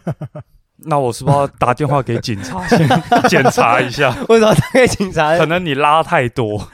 [0.78, 2.86] 那我是不是要打电话给警察先
[3.28, 4.10] 检查一下？
[4.28, 5.36] 为什么打给警察？
[5.38, 6.68] 可能你拉太多。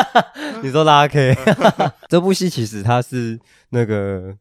[0.62, 1.34] 你说拉 K？
[2.08, 3.38] 这部戏其实它是
[3.70, 4.36] 那个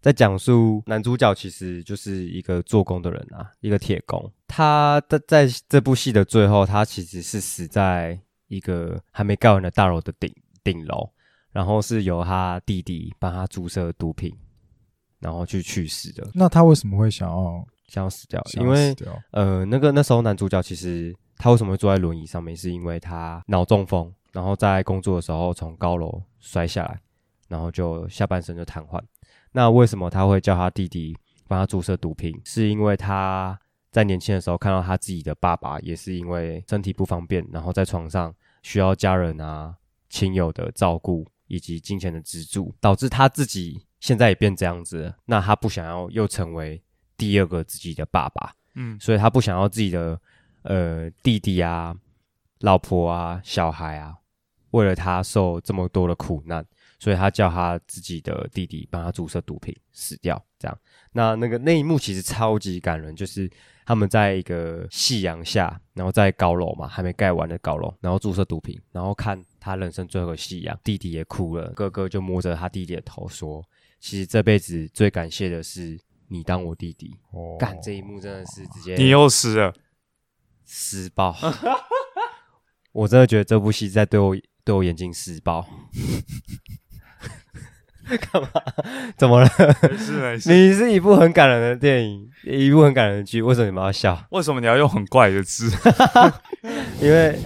[0.00, 4.32] 在讲述男主角其实就是一个做工的人啊，一个铁工。
[4.46, 11.10] 他的在这部戏的最后，他其实是死在一个还没盖完的大楼的顶顶楼，
[11.52, 14.32] 然后是由他弟弟帮他注射毒品，
[15.18, 16.26] 然后去去世的。
[16.34, 18.94] 那他为什么会想要想要死掉，因为
[19.32, 27.00] 呃，那个那时候男主角其实他为什么会坐在轮椅上面，是因为他脑中风，然后在工作的时候从高楼摔下来，
[27.48, 29.00] 然后就下半身就瘫痪。
[29.50, 31.16] 那为什么他会叫他弟弟
[31.48, 32.40] 帮他注射毒品？
[32.44, 33.58] 是因为他
[33.90, 39.74] 在年轻的时候看到他自己的爸爸也是因为身体不方便，然后在床上需要家人啊、
[40.08, 45.16] 亲友的照顾以及金钱的资助，导致他自己现在也变这样子了。
[45.24, 46.80] 那他不想要又成为
[47.20, 50.18] 第二个自己的爸爸，嗯所以他不想要自己的
[50.62, 51.94] 呃弟弟啊、
[52.60, 54.16] 老婆啊、小孩啊，
[54.70, 56.64] 为了他受这么多的苦难，
[56.98, 60.42] 所以他叫他自己的弟弟帮他注射毒品死掉。
[60.58, 60.78] 这样，
[61.12, 63.50] 那那个那一幕其实超级感人，就是
[63.84, 73.64] 他们在一个夕阳下，然后在高楼嘛，还没盖完的高楼，然后注射毒品，然后看他人生最后的夕阳，弟弟也哭了，哥哥就摸着他弟弟的头说
[73.98, 75.98] ：“其实这辈子最感谢的是
[76.30, 79.74] 你当我弟弟。”哦干这一幕真的是直接你又死了，
[80.64, 81.36] 施暴，
[82.92, 85.66] 我真的觉得这部戏在对我对我眼睛施暴。
[88.32, 88.48] 干嘛？
[89.16, 89.48] 怎么了？
[89.82, 90.50] 没事没事。
[90.52, 94.20] 你是一部很感人的电影，一部很感人的剧，为什么你们要笑？
[94.30, 95.70] 为什么你要用很怪的字？
[97.00, 97.38] 因为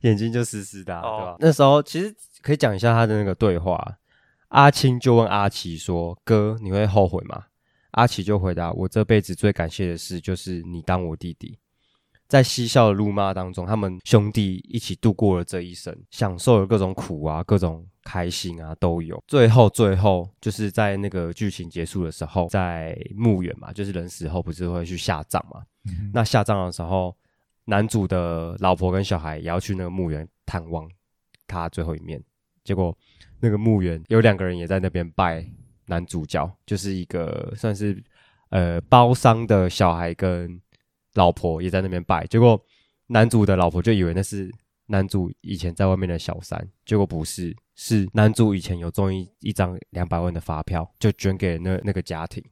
[0.00, 1.36] 眼睛就湿湿的啊、哦对吧？
[1.38, 3.98] 那时候其实可以讲一下他的那个对话。
[4.48, 7.44] 阿青就问阿奇说：“哥，你会后悔吗？”
[7.98, 11.58] 阿奇就回答：“我这辈子最感谢的事就是你当我弟弟。”
[12.28, 19.20] 在嬉笑的怒骂当中，他们兄弟一起度过了这一生，享受了各种苦啊，各种开心啊都有。
[19.26, 25.62] 最后，最后就是在那个剧情结束的时候，在墓园嘛，就是人死后不是会去下葬嘛？
[25.86, 27.16] 嗯那下葬的时候，
[27.64, 30.88] 男主的老婆跟小孩也要去那个墓园探望
[31.46, 32.22] 他最后一面。
[32.62, 32.94] 结果
[33.40, 35.42] 那个墓园有两个人也在那边拜
[35.88, 38.02] 男主角，就是一个算是
[38.50, 40.60] 呃包商的小孩跟
[41.14, 42.26] 老婆也在那边拜。
[42.26, 42.62] 结果
[43.08, 44.50] 男主的老婆就以为那是
[44.86, 52.44] 男主以前在外面的小三，结果不是，是男主以前有中一一张两百万的发票，就捐给那那个家庭。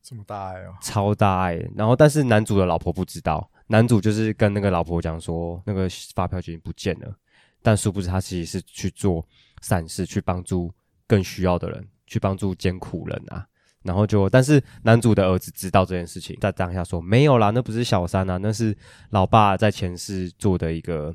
[0.00, 1.54] 这么大爱哦，超大爱。
[1.74, 7.14] 然后，但是男主的老婆不知道，男主就是跟那个老婆讲说，那个发票已经不见了。
[7.60, 9.26] 但殊不知，他其实是去做
[9.60, 10.72] 善事，去帮助
[11.06, 13.46] 更需要的人，去帮助艰苦人啊。
[13.82, 18.76] 然后就，但是男主的儿子知道这件事情，在当下说没有啦，那不是小三啊，那是
[19.10, 21.14] 老爸在前世做的一个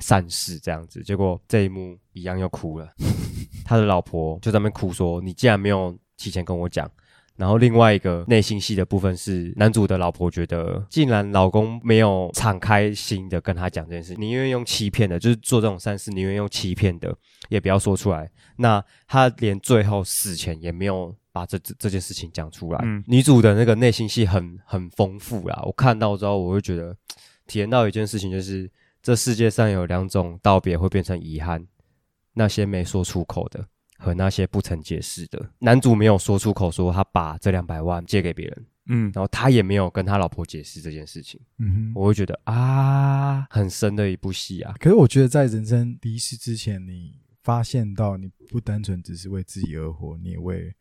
[0.00, 1.02] 善事，这样子。
[1.02, 2.88] 结果这一幕一样又哭了，
[3.64, 6.90] 他的老婆就在那边哭说：“你既然没有提前跟我讲。”
[7.38, 17.16] 然后另外一个内心戏的部分是，男主的老婆觉得，既然老公没有敞开心的跟他讲这件事，宁愿用欺骗的，就是做这种善事，宁愿用欺骗的，
[17.48, 18.28] 也不要说出来。
[18.56, 22.80] 那他连最后死前也没有把这这这件事情讲出来。
[22.82, 26.96] 嗯女主的那个内心戏很很丰富啦，我看到之后，我会觉得
[27.46, 28.68] 体验到一件事情，就是
[29.00, 31.64] 这世界上有两种道别会变成遗憾，
[32.34, 33.64] 那些没说出口的。
[33.98, 41.92] 和那些不曾解释的，男主没有说出口说他把这两百万借给别人，嗯，然后他也没有跟他老婆解释这件事情，嗯哼。
[41.94, 44.74] 我会觉得啊，很深的一部戏啊。
[44.78, 50.72] 可是我觉得在人生离世之前，你发现到你不单纯只是为自己而活，你也为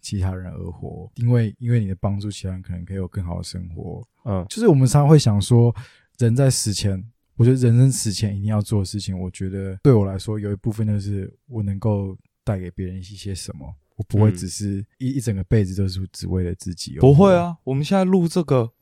[0.00, 4.06] 其他人而活，因为因为你的帮助其他人，可能可以有更好的生活。
[4.24, 5.74] 嗯就是我们常常会想说，
[6.18, 7.02] 人在死前，
[7.36, 12.16] 我觉得人生死前一定要做的事情，我觉得对我来说有一部分就是我能够
[12.50, 16.98] 带给别人一些什么，我不会嗯只是一、一整个辈子都是只为了自己。
[16.98, 18.72] 不会，啊，我们现在录这个，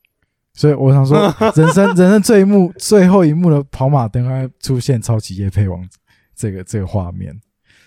[0.54, 1.18] 所以我想说，
[1.54, 5.86] 人生人生最一幕最后一幕的跑马灯，它出现超级夜配王
[6.34, 7.38] 这个这个画面，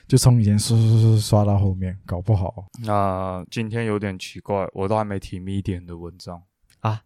[0.08, 6.44] 就从以前刷刷刷刷刷到后面，搞不好那今天有点奇怪，我都还没提 medium 的文章
[6.82, 7.02] 啊，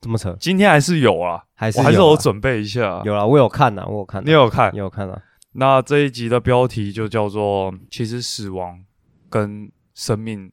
[0.00, 3.02] 这么扯，今天还是有啊，还是我还是有啊有准备一下。
[3.04, 4.78] 有啊，我有看呐，我有看啊，你有看你？
[4.78, 5.22] 有看啊？
[5.52, 8.82] 那这一集的标题就叫做“其实死亡
[9.28, 10.50] 跟生命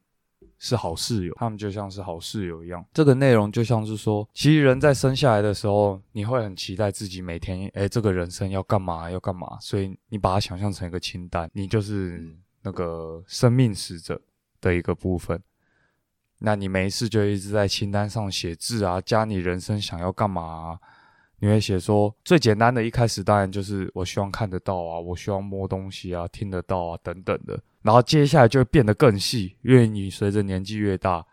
[0.58, 2.84] 是好室友，他们就像是好室友一样”。
[2.92, 14.20] 这个内容就像是说，其实人在生下来的时候，你会很期待自己每天，哎，这个人生要干嘛要干嘛，所以你把它想象成一个清单，你就是那个生命使者
[14.60, 15.42] 的一个部分。
[16.40, 20.78] 那你没事就一直在清单上写字啊，加你人生想要干嘛啊。
[21.42, 27.58] 你会写说最简单的，一开始当然就是我希望看得到啊，我希望摸东西啊，听得到啊，等等的。
[27.80, 31.24] 然后接下来就会变得更细，因为你随着年纪越大，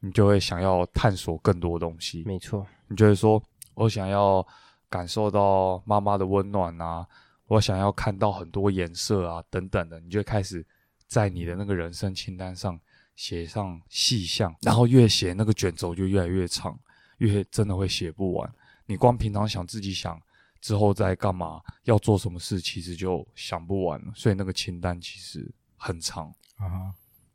[0.00, 2.24] 你就会想要探索更多东西。
[2.26, 3.40] 没错，你就会说，
[3.74, 4.44] 我想要
[4.90, 7.06] 感受到妈妈的温暖啊，
[7.46, 10.00] 我想要看到很多颜色啊，等等的。
[10.00, 10.66] 你就会开始
[11.06, 12.76] 在你的那个人生清单上
[13.14, 16.76] 写上细项，然后越写那个卷轴就越来越长，
[17.18, 18.52] 越真的会写不完。
[18.86, 20.20] 你光平常想自己想
[20.60, 24.12] 之后再干嘛，要做什么事，其实就想不完了。
[24.14, 26.26] 所以那个清单其实很长。
[26.56, 26.94] 啊，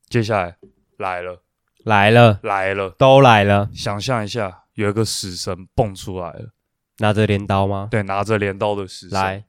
[0.10, 0.58] 接下来
[0.98, 1.44] 来了，
[1.84, 6.54] 来了，来了，都来了，想象一下，有一个死神蹦出来了，
[6.98, 7.88] 拿着镰刀吗？
[7.92, 9.20] 对，拿着镰刀的死神。
[9.20, 9.46] 来，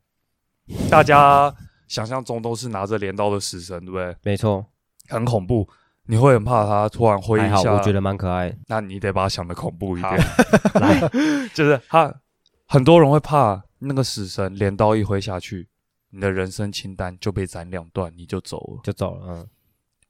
[0.91, 1.55] 大家
[1.89, 4.17] 想象中都是拿着镰刀的死神，对不对？
[4.23, 4.67] 没错，
[5.09, 5.69] 很恐怖，
[6.07, 7.73] 你会很怕他突然挥还好，一下。
[7.73, 8.59] 我觉得蛮可爱的。
[8.67, 10.27] 那你得把它想的恐怖一好点，
[10.81, 11.09] 来，
[11.55, 12.13] 就是他
[12.67, 15.69] 很多人会怕那个死神镰刀一挥下去，
[16.11, 18.81] 你的人生清单就被斩两段，你就走了。
[18.83, 19.27] 就走了。
[19.29, 19.47] 嗯，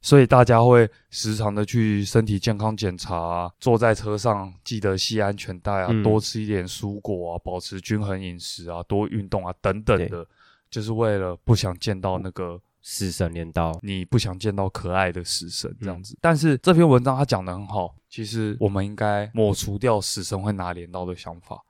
[0.00, 10.26] 所以大家会时常的去身体健康检查、啊，坐在车上记得系安全带啊，嗯多吃一点蔬果啊，保持均衡饮食啊，多运动啊，等等的，
[10.70, 16.18] 就是为了不想见到那个死神镰刀，你不想见到可爱的死神这样嗯子。
[16.20, 21.62] 但是这篇文章他讲的很好，其实我们应该抹除掉死神会拿镰刀的想法。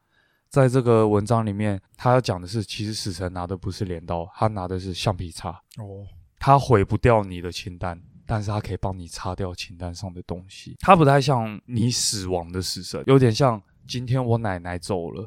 [0.49, 5.51] 在这个文章里面，他要讲的是，其实死神拿的不是镰刀，他拿的是橡皮擦。
[5.79, 6.05] 哦，
[6.39, 10.77] 他毁不掉你的清单，但是他可以帮你擦掉清单上的东西。
[10.81, 15.27] 他不太像你死亡的死神，有点像今天我奶奶走了，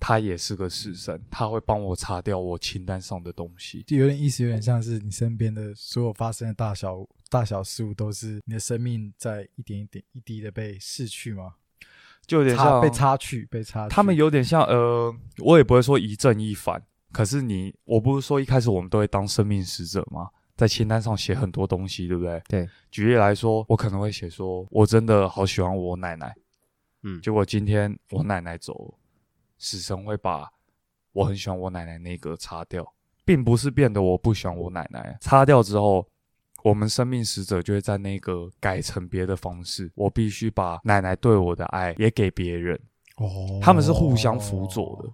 [0.00, 3.84] 他也是个死神，他会帮我擦掉我清单上的东西。
[3.86, 11.54] 就有点意思，有点像是你身边的所有发生的大小大小事物，都是你的生命在一点一点一滴的被逝去吗？
[12.26, 13.94] 就有点像被擦去，被擦去。
[13.94, 16.80] 他们有点像呃，我也不会说一正一反，
[17.12, 20.28] 可是你，我不是说一开始我们都会当生命使者吗？
[20.56, 22.40] 在清单上写很多东西，对不对？
[22.46, 22.68] 对。
[22.90, 26.34] 举例来说，我可能会写说，我真的好喜欢我奶奶，
[27.02, 28.94] 嗯，结果今天我奶奶走了，
[29.60, 30.50] 死神会把
[31.12, 32.94] 我很喜欢我奶奶那个擦掉，
[33.24, 36.08] 并不是变得我不喜欢我奶奶，擦掉之后，
[36.64, 42.80] 我们生命使者就会在那个改成别的方式，我必须把奶奶对我的爱也给别人，
[43.16, 45.12] 哦，他们是互相辅佐的。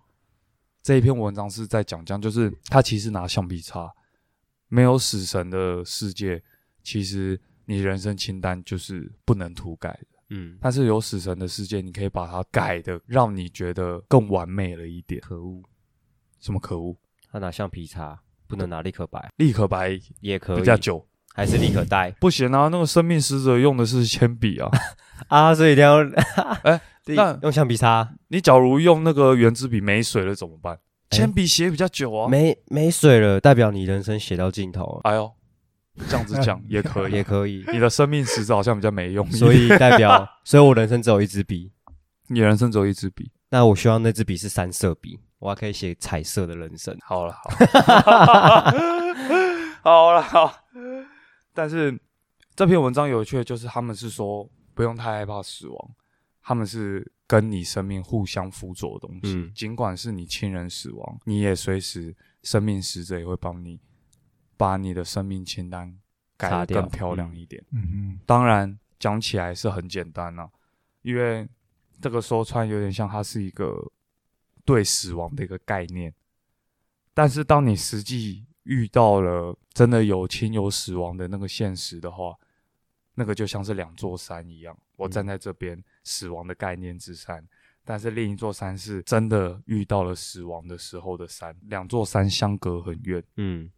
[0.83, 3.93] 这一篇文章是在讲讲，就是他其实拿橡皮擦，
[4.69, 6.41] 没有死神的世界，
[6.85, 10.16] 其实你人生清单就是不能涂改的。
[10.31, 15.21] 嗯，但是有死神的世界，你可以把它改的让你觉得更完美了一点。
[15.21, 15.63] 可恶，
[16.41, 16.97] 什么可恶？
[17.31, 22.69] 他拿橡皮擦，不能拿立可白，立可白也可以，比较久，还是立可带不行啊！
[22.69, 24.71] 那个生命使者用的是铅笔啊，
[25.29, 25.55] 啊？
[25.55, 25.99] 所以一定要
[26.65, 30.75] 哎对 那用橡皮擦，你假如用那个圆珠笔没水了怎么办？
[30.75, 30.79] 哎
[31.19, 32.29] 铅笔写比较久啊。
[32.29, 35.33] 没没水了，代表你人生写到尽头了，哎呦，
[36.09, 37.65] 这样子讲 也可以，也可以。
[37.73, 41.73] 你的生命使者好像比较没用，所以代表， 所以我人生只有一支笔，
[42.29, 43.31] 你人生只有一支笔。
[43.51, 46.97] 那我希望那支笔是三色笔，我还可以写彩色的人生。
[47.03, 47.51] 好了，好，
[49.83, 50.53] 好了，好。
[51.55, 51.99] 但是
[52.55, 55.91] 这篇文章有趣的就是，他们是说不用太害怕死亡，
[56.43, 59.35] 他们是跟你生命互相辅佐的东西。
[59.37, 63.81] 嗯尽管是你亲人死亡，你也随时生命使者也会帮你
[64.57, 65.99] 把你的生命清单
[66.37, 67.65] 改擦掉得更漂亮一点。
[67.73, 70.49] 嗯当然讲起来是很简单啊，
[71.03, 71.49] 因为
[72.01, 73.91] 这个说穿有点像它是一个
[74.65, 76.13] 对死亡的一个概念，
[77.15, 82.35] 但是当你实际遇到了真的有亲友死亡的那个现实的话，
[83.15, 87.47] 那个就像是两座山一样，我站在这边死亡的概念之山。
[87.85, 93.23] 但是另一座山是真的遇到了死亡的时候的山，两座山相隔很远。
[93.37, 93.71] 嗯，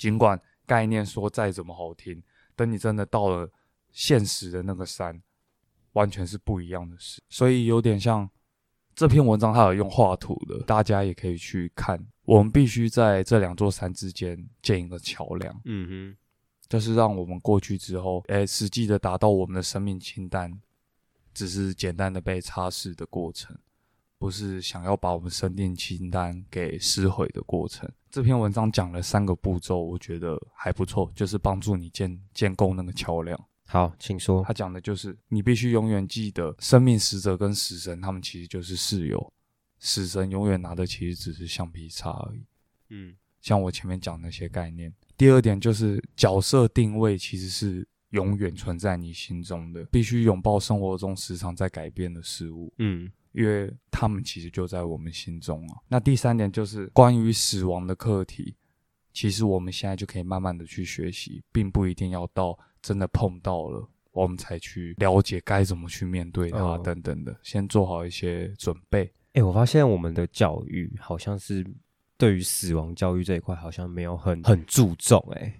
[0.00, 2.22] 尽管概念说再怎么好听，
[2.56, 3.46] 等你真的到了
[3.90, 5.20] 现实的那个山，
[5.92, 7.20] 完全是不一样的事。
[7.28, 8.26] 所以有点像
[8.94, 12.02] 这篇文章，它有用画图的，大家也可以去看。
[12.24, 16.16] 我们必须在这两座山之间建一个桥梁，嗯哼
[16.66, 20.58] 就是让我们过去之后，哎，实际的达到我们的生命清单，
[21.34, 23.54] 只是简单的被擦拭的过程。
[24.20, 27.90] 不是想要把我们生命清单给撕毁的过程。
[28.10, 33.48] 这篇文章讲了三个步骤，我觉得还不错，就是帮助你建建构那个桥梁。
[33.66, 34.44] 好，请说。
[34.44, 39.32] 他讲的就是你必须永远记得，生命使者跟死神他们其实就是室友，
[39.78, 42.44] 死神永远拿的其实只是橡皮擦而已。
[42.90, 44.92] 嗯像我前面讲那些概念。
[45.16, 52.70] 第二点就是角色定位其实是永远存在你心中的，必须拥抱生活中时常在改变的事物。
[52.76, 55.76] 嗯因为他们其实就在我们心中啊。
[55.88, 58.54] 那第三点就是关于死亡的课题，
[59.12, 69.12] 其实我们现在就可以慢慢的去学习，并不一定要到真的碰到了，我们才去了解该怎么去面对它哦等等的，先做好一些准备。
[69.34, 71.64] 哎、我发现我们的教育好像是
[72.16, 75.54] 对于死亡教育这一块好像没有很很注重、欸。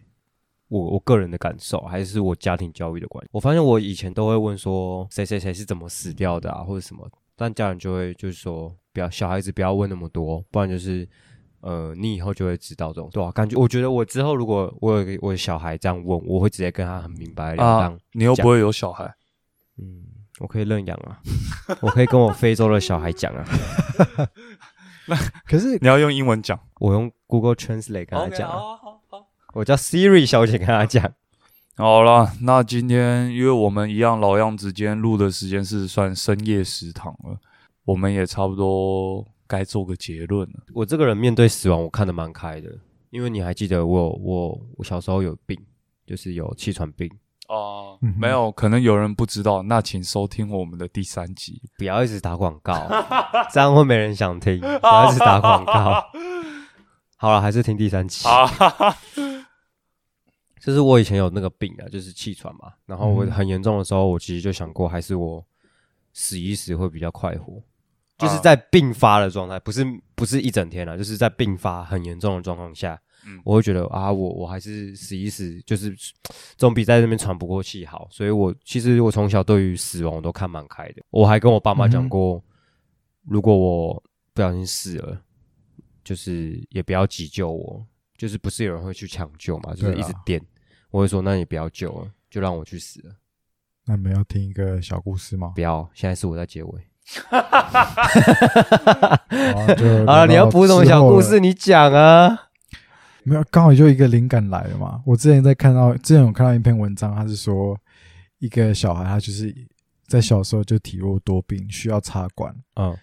[0.66, 3.28] 我我个人的感受，还是我家庭教育的关系。
[3.32, 7.10] 我发现我以前都会问说谁谁谁是怎么死掉的啊，或者什么，
[7.40, 11.08] 但家人就会就是说不要小孩子不要问那么多，不然就是
[11.62, 17.94] 呃你以后就会知道这种对吧、感觉我觉得我之后如果我有我的小孩这样问，我会直接跟他很明白了当。
[17.94, 19.10] 啊，你又不会有小孩，
[19.78, 20.04] 嗯，
[20.40, 21.18] 我可以认养啊，
[21.80, 23.44] 我可以跟我非洲的小孩讲啊，
[25.08, 25.16] 那
[25.46, 26.60] 可是你要用英文讲。
[26.78, 29.26] 我用 Google Translate 跟他讲、啊，好好好。
[29.54, 31.12] 我叫 Siri 小姐跟他讲。
[31.80, 37.34] 好了，那今天因为我们一样老样子，今天录的时间是算深夜食堂了，
[37.86, 40.60] 我们也差不多该做个结论了。
[40.74, 42.68] 我这个人面对死亡，我看得蛮开的，
[43.08, 45.58] 因为你还记得我我我小时候有病，
[46.06, 47.10] 就是有气喘病，
[47.48, 51.62] 哦、没有，可能有人不知道，那请收听我们的第三集。
[51.78, 52.74] 不要一直打广告，
[53.50, 54.60] 这样会没人想听。
[54.60, 56.04] 不要一直打广告。
[57.16, 58.28] 好了，还是听第三期。
[60.60, 62.72] 啊，就是我以前有那个病啊，就是气喘嘛。
[62.86, 65.44] 然后我嗯很严重的时候，我其实就想过，还是我
[66.12, 67.54] 死一死会比较快活。
[67.56, 67.62] 啊
[68.20, 69.82] 就是在病发的状态，不是
[70.14, 75.96] 不是一整天了，就是在病发很严重的状况下，嗯我会觉得啊，我我还是死一死，就是
[76.58, 78.06] 总比在那边喘不过气好。
[78.10, 81.02] 所以我其实我从小对于死亡我都看蛮开的。
[81.08, 82.44] 我还跟我爸妈讲过，
[83.24, 84.02] 如果我
[84.34, 85.18] 不小心死了，
[86.04, 87.82] 就是也不要急救我，
[88.20, 90.38] 就是不是有人会去抢救嘛，就是一直电。
[90.90, 93.14] 我会说，那你不要救了，就让我去死了，
[93.86, 95.52] 那你们要听一个小故事吗？
[95.54, 95.88] 不要。
[95.94, 96.86] 现在是我在结尾。
[100.04, 101.40] 好了，你要补什么小故事？？
[101.40, 102.38] 你讲啊。
[103.22, 105.00] 没有，刚好就一个灵感来了嘛。
[105.06, 107.74] 我之前在看到，之前有看到一篇文章，他是说
[108.38, 109.50] 一个小孩，他就是
[110.06, 112.94] 在小时候就体弱多病，需要插管，嗯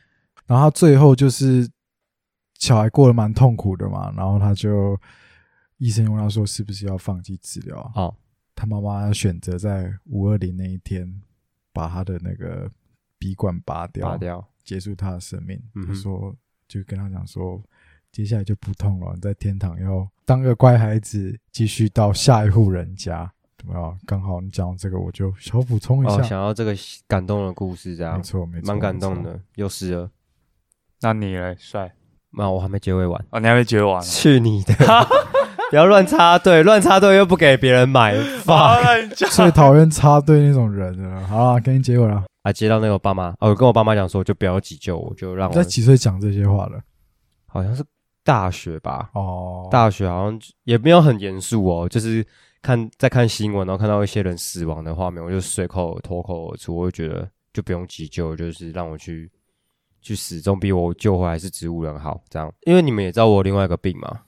[0.45, 1.67] 然后他最后就是
[2.59, 4.99] 小孩过得蛮痛苦的嘛，然后他就
[5.77, 8.15] 医生问他说是不是要放弃治疗，好，
[8.55, 11.21] 他妈妈选择在五二零那一天
[11.71, 12.69] 把他的那个
[13.19, 14.45] 鼻管拔掉，拔掉。
[14.63, 15.57] 结束他的生命。
[15.75, 16.35] 嗯他说，
[16.67, 17.63] 就跟他讲说，
[18.11, 23.31] 接下来就不痛了，你在天堂要当个乖孩子，继续到下一户人家。
[23.57, 23.99] 怎么样？
[24.05, 26.21] 刚好你讲到这个，我就小补充一哦，下。
[26.23, 26.75] 想要这个
[27.07, 29.23] 感动的故事，这样没错，没错，蛮感动。
[29.23, 30.11] 的，又是了。
[30.99, 31.95] 那你嘞，帅
[32.31, 33.39] 那我还没结尾完，啊？
[33.39, 34.05] 你还没结尾完呢？
[34.05, 34.73] 去你的！
[35.69, 38.15] 不要乱插队，乱插队又不给别人买，
[38.45, 39.29] 好，放那你讲。
[39.29, 41.27] 最讨厌插队那种人了。
[41.27, 42.23] 好了，给你结尾了。
[42.43, 42.53] 啊！
[42.53, 46.79] 接到那个我爸妈，哦，我跟我爸妈讲说，就不要急救我，就让我你在几岁讲这些话了？
[47.47, 47.83] 好像是
[48.23, 52.25] 大学吧，哦，大学好像也没有很严肃哦，就是
[52.61, 59.29] 看在看新闻，然后看到一些人死亡的画面，我就随口脱口而出，我就觉得就不用急救，就是让我去
[60.07, 62.21] 去死，总比我救回来是植物人好。
[62.29, 64.21] 这样，因为你们也知道我有另外一个病嘛，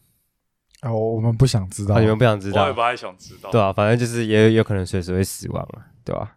[0.82, 1.96] 哦，我们不想知道。
[1.96, 3.50] 啊，你们不想知道我也，不太想知道。
[3.52, 6.36] 对啊，反正就是也有可能随时会死亡啊，对吧、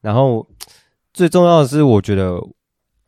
[0.00, 0.48] 然后
[1.12, 2.40] 最重要的是，我觉得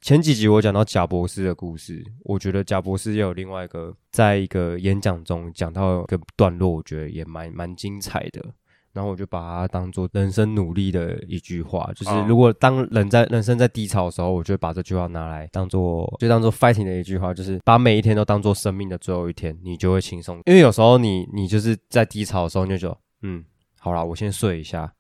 [0.01, 8.45] 前几集我讲到贾博士的故事，我觉得贾博士也有另外一个，在一个演讲中讲到一个段落，我觉得也蛮蛮精彩的。
[8.93, 20.41] 然后我就把它当做人生努力的一句话，就是哦如果当人在人生在低潮的时候，我就会把这句话拿来当做就当做 fighting 的一句话，就是把每一天都当做生命的最后一天，你就会轻松。
[20.47, 23.45] 因为有时候你你就是在低潮的时候，你就觉得嗯，
[23.79, 24.93] 好啦，我先睡一下。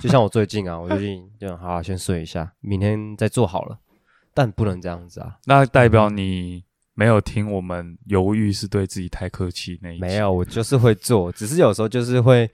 [0.00, 3.78] 就像我最近啊，我最近就好好，先睡一下，明天再做好了。
[4.32, 6.64] 但不能这样子啊，那代表你
[6.94, 12.48] 没有听我们犹豫是对自己太客气那一没有，我就是会做，只是有时候就是会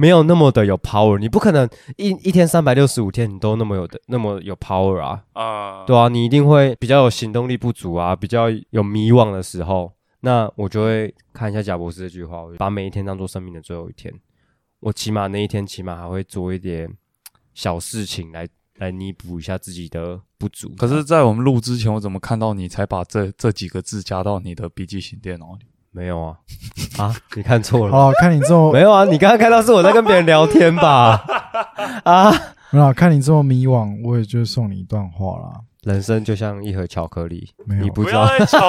[0.00, 1.18] 没有那么的有 power。
[1.18, 14.12] 你不可能一一天三百六十五天你都那么有的那么有 power 啊，啊，对啊，你一定会比较有行动力不足啊，比较有迷惘的时候，那我就会看一下贾博士这句话，我把每一天当做生命的最后一天。
[14.80, 16.90] 我起码那一天，起码还会做一点
[17.52, 20.74] 小事情来来弥补一下自己的不足。
[20.78, 25.66] 可是，在我们录之前，我怎么看到你才把这这几个字加到你的笔记型电脑里？
[25.92, 26.36] 没有啊
[26.98, 27.96] 啊， 你看错了。
[27.96, 31.24] 哦，看你这么没有啊，你刚刚看到是我在跟别人聊天吧？
[32.04, 32.32] 啊，
[32.70, 35.60] 没有看你这么迷惘，我也就送你一段话啦。
[35.82, 38.68] 人生就像一盒巧克力，没有你不知道再吵。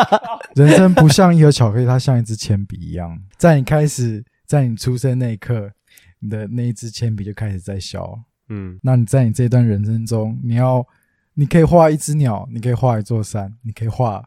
[0.54, 5.70] 人生不像一盒巧克力，它像一支铅笔一样，在你开始，在你出生那一刻，
[6.18, 8.18] 你的那一支铅笔就开始在削。
[8.52, 10.86] 嗯那你在你这段人生中，你要，
[11.34, 14.22] 你可以画一只鸟，你可以画一座山，你可以画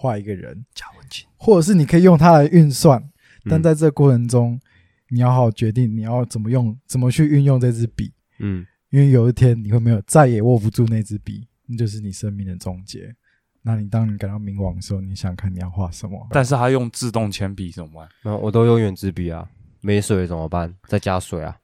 [0.00, 3.02] 画一个人，加文静，或者是你可以用它来运算，
[3.44, 4.58] 但嗯在这过程中，
[5.10, 13.14] 你要好好决定你要怎么用，怎么去运用这支笔，嗯因为有一天你会没有再也握不住那支笔，那就是你生命的终结。
[13.62, 16.26] 那你当你感到迷惘的时候，你想看你要画什么？
[16.30, 18.08] 但是他用自动铅笔怎么办？
[18.22, 19.46] 然后我都用圆珠笔啊，
[19.82, 20.74] 没水怎么办？
[20.88, 21.58] 再加水啊？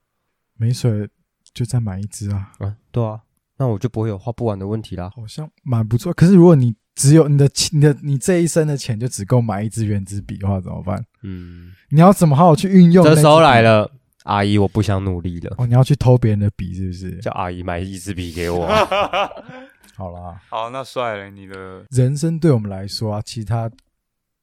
[0.59, 1.09] 没水
[1.55, 3.23] 就再买一支啊，啊，对啊，
[3.57, 5.11] 那我就不会有画不完的问题啦。
[5.17, 6.13] 好像蛮不错。
[6.13, 11.01] 可是如果你只有你的你的你这一生的钱就只够买一支圆珠笔的话，怎么办？
[11.23, 13.05] 嗯，你要怎么好好去运用？
[13.05, 13.63] 这时候来。
[13.63, 13.89] 了，
[14.25, 17.17] 阿姨，我不想努力了，哦，你要去偷别人的笔是不是？
[17.19, 18.67] 叫阿姨买一支笔给我。
[19.95, 23.71] 好啦，好，那帅了，你的人生对我们来说啊，其他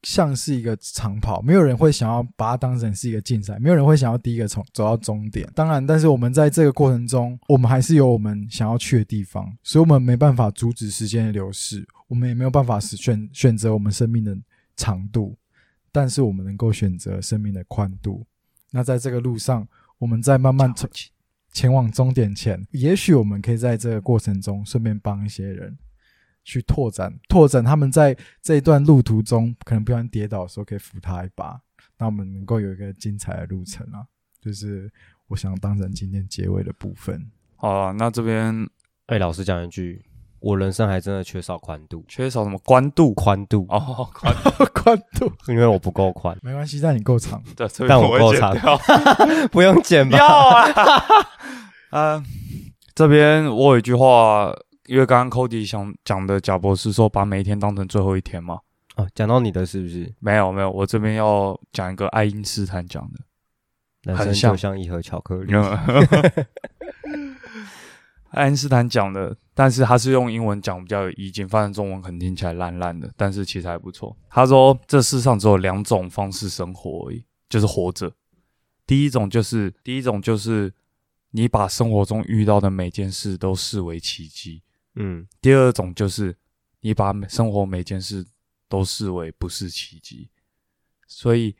[0.02, 5.48] 像是一个长跑，没有人会想要把它当成是一个竞赛，没有人会想要第一个从走到终点。
[5.54, 14.36] 当然，但是我们在这个过程中，我们还是有我们想要去的地方，所以我们没办法阻止时间的流逝，我们也没有办法使选选择我们生命的
[14.76, 15.36] 长度，
[15.90, 18.26] 但是我们能够选择生命的宽度。
[18.70, 19.66] 那在这个路上，
[19.98, 20.90] 我们在慢慢前
[21.52, 25.78] 前往终点前，也许我们可以在这个过程中顺便帮一些人
[26.42, 31.60] 去拓展拓展他们在这一段路途中可能不小心跌倒的时候，可以扶他一把，
[31.96, 34.04] 那我们能够有一个精彩的路程啊！
[34.40, 34.92] 就是
[35.28, 37.30] 我想当成今天结尾的部分。
[37.56, 38.68] 好啊，那这边
[39.06, 40.04] 哎，老师讲一句，
[40.44, 43.14] 我人生还真的缺少宽度，缺少什么宽度？
[43.14, 44.34] 宽度，哦，宽
[44.74, 47.42] 宽度因为我不够宽，没关系，但你够长。
[47.56, 48.78] 对，但我会够长剪掉
[49.48, 50.18] 不用剪吧？
[50.20, 52.22] 要啊，啊，
[52.94, 54.52] 这边我有一句话，
[54.84, 58.58] 因为刚刚 Cody 想讲的贾博士说，把每一天当成最后一天嘛。
[58.96, 60.12] 哦，讲到你的是不是？
[60.20, 65.54] 没有没有，我这边要讲一个爱因斯坦讲的，人生就像一盒巧克力。
[68.34, 74.16] 爱因斯坦讲的，但是他是用英文讲比较有意境，翻成中文可能听起来烂烂的，但是其实还不错。
[74.28, 78.12] 他说，这世上只有两种方式生活而已，就是活着。
[78.86, 80.72] 第一种就是第一种就是
[81.30, 84.60] 你把生活中遇到的每件事都视为奇迹；
[84.96, 86.36] 嗯，第二种就是
[86.80, 88.26] 你把每生活每件事
[88.68, 90.28] 都视为不是奇迹。
[91.06, 91.56] 所以，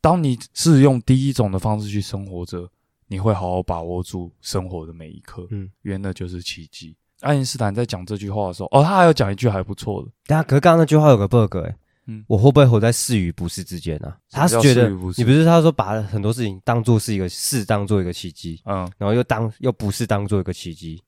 [0.00, 2.70] 当你是用第一种的方式去生活着，
[3.10, 5.46] 你会好好把握住生活的每一刻。
[5.50, 6.96] 嗯，因为那就是奇迹。
[7.20, 21.02] 爱因斯坦在讲这句话的时候，哦，他还有讲一句还不错的，但下，可是刚刚那句话有个 bug 哎、嗯我会不会活在是与不是之间呢、他是觉得你不是他说把很多事情当做是一个是当做一个奇迹，嗯，然后又当又不是当做一个奇迹，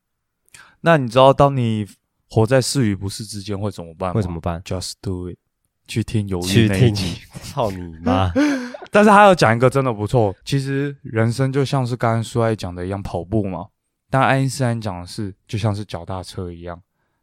[0.80, 1.86] 那你知道当你
[2.28, 4.14] 活在是与不是之间会怎么办吗？
[4.14, 5.38] 会怎么办？？Just do it，
[5.86, 7.20] 去听犹豫去听那一集。
[7.42, 8.32] 操你妈！
[8.90, 13.68] 但是他有讲一个真的不错，其实人生就像是刚刚苏爱讲的一样，跑步嘛。
[14.10, 16.78] 但爱因斯坦讲的是，就像是脚踏车一样，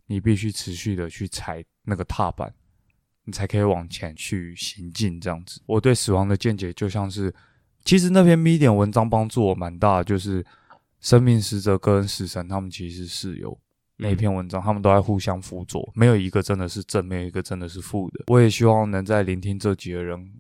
[0.08, 2.52] 你必须持续的去踩那个踏板，
[3.26, 5.22] 你才可以往前去行进。
[5.22, 7.32] 这样子，我对死亡的见解就像是，
[7.86, 10.44] 其实那篇 Medium 文章帮助我蛮大的，就是
[11.00, 13.56] 生命使者跟死神他们其实是室友。
[14.02, 18.24] 那一篇文章，他们都在互相辅佐，没有一个真的是正，没有一个真的是负的。
[18.28, 20.34] 我也希望能在聆听这集的人，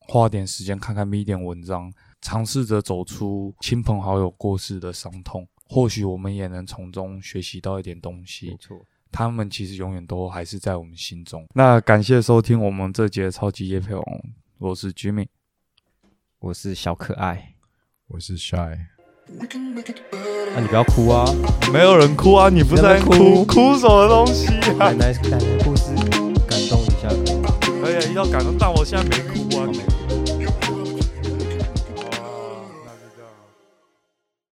[0.00, 1.90] 花点时间看看 Medium 文章，
[2.20, 8.56] 尝试着走出亲朋好友过世的伤痛，或许我们也能从中学习到一点东西没。
[8.58, 11.46] 错，他们其实永远都还是在我们心中。
[11.54, 14.04] 那感谢收听我们这节超级夜配王，
[14.58, 15.28] 我是 Jimmy。
[16.38, 17.54] 我是小可爱，
[18.08, 18.78] 我是 Shy，
[19.28, 21.26] 那、你不要哭啊！
[21.72, 24.46] 没有人哭啊，你不是在哭哭什么东西
[24.78, 24.90] 啊？
[24.90, 25.82] 奶奶奶奶故事
[26.48, 27.50] 感动一下可以吗？
[27.82, 29.45] 可以啊，要感动，但我现在没哭啊。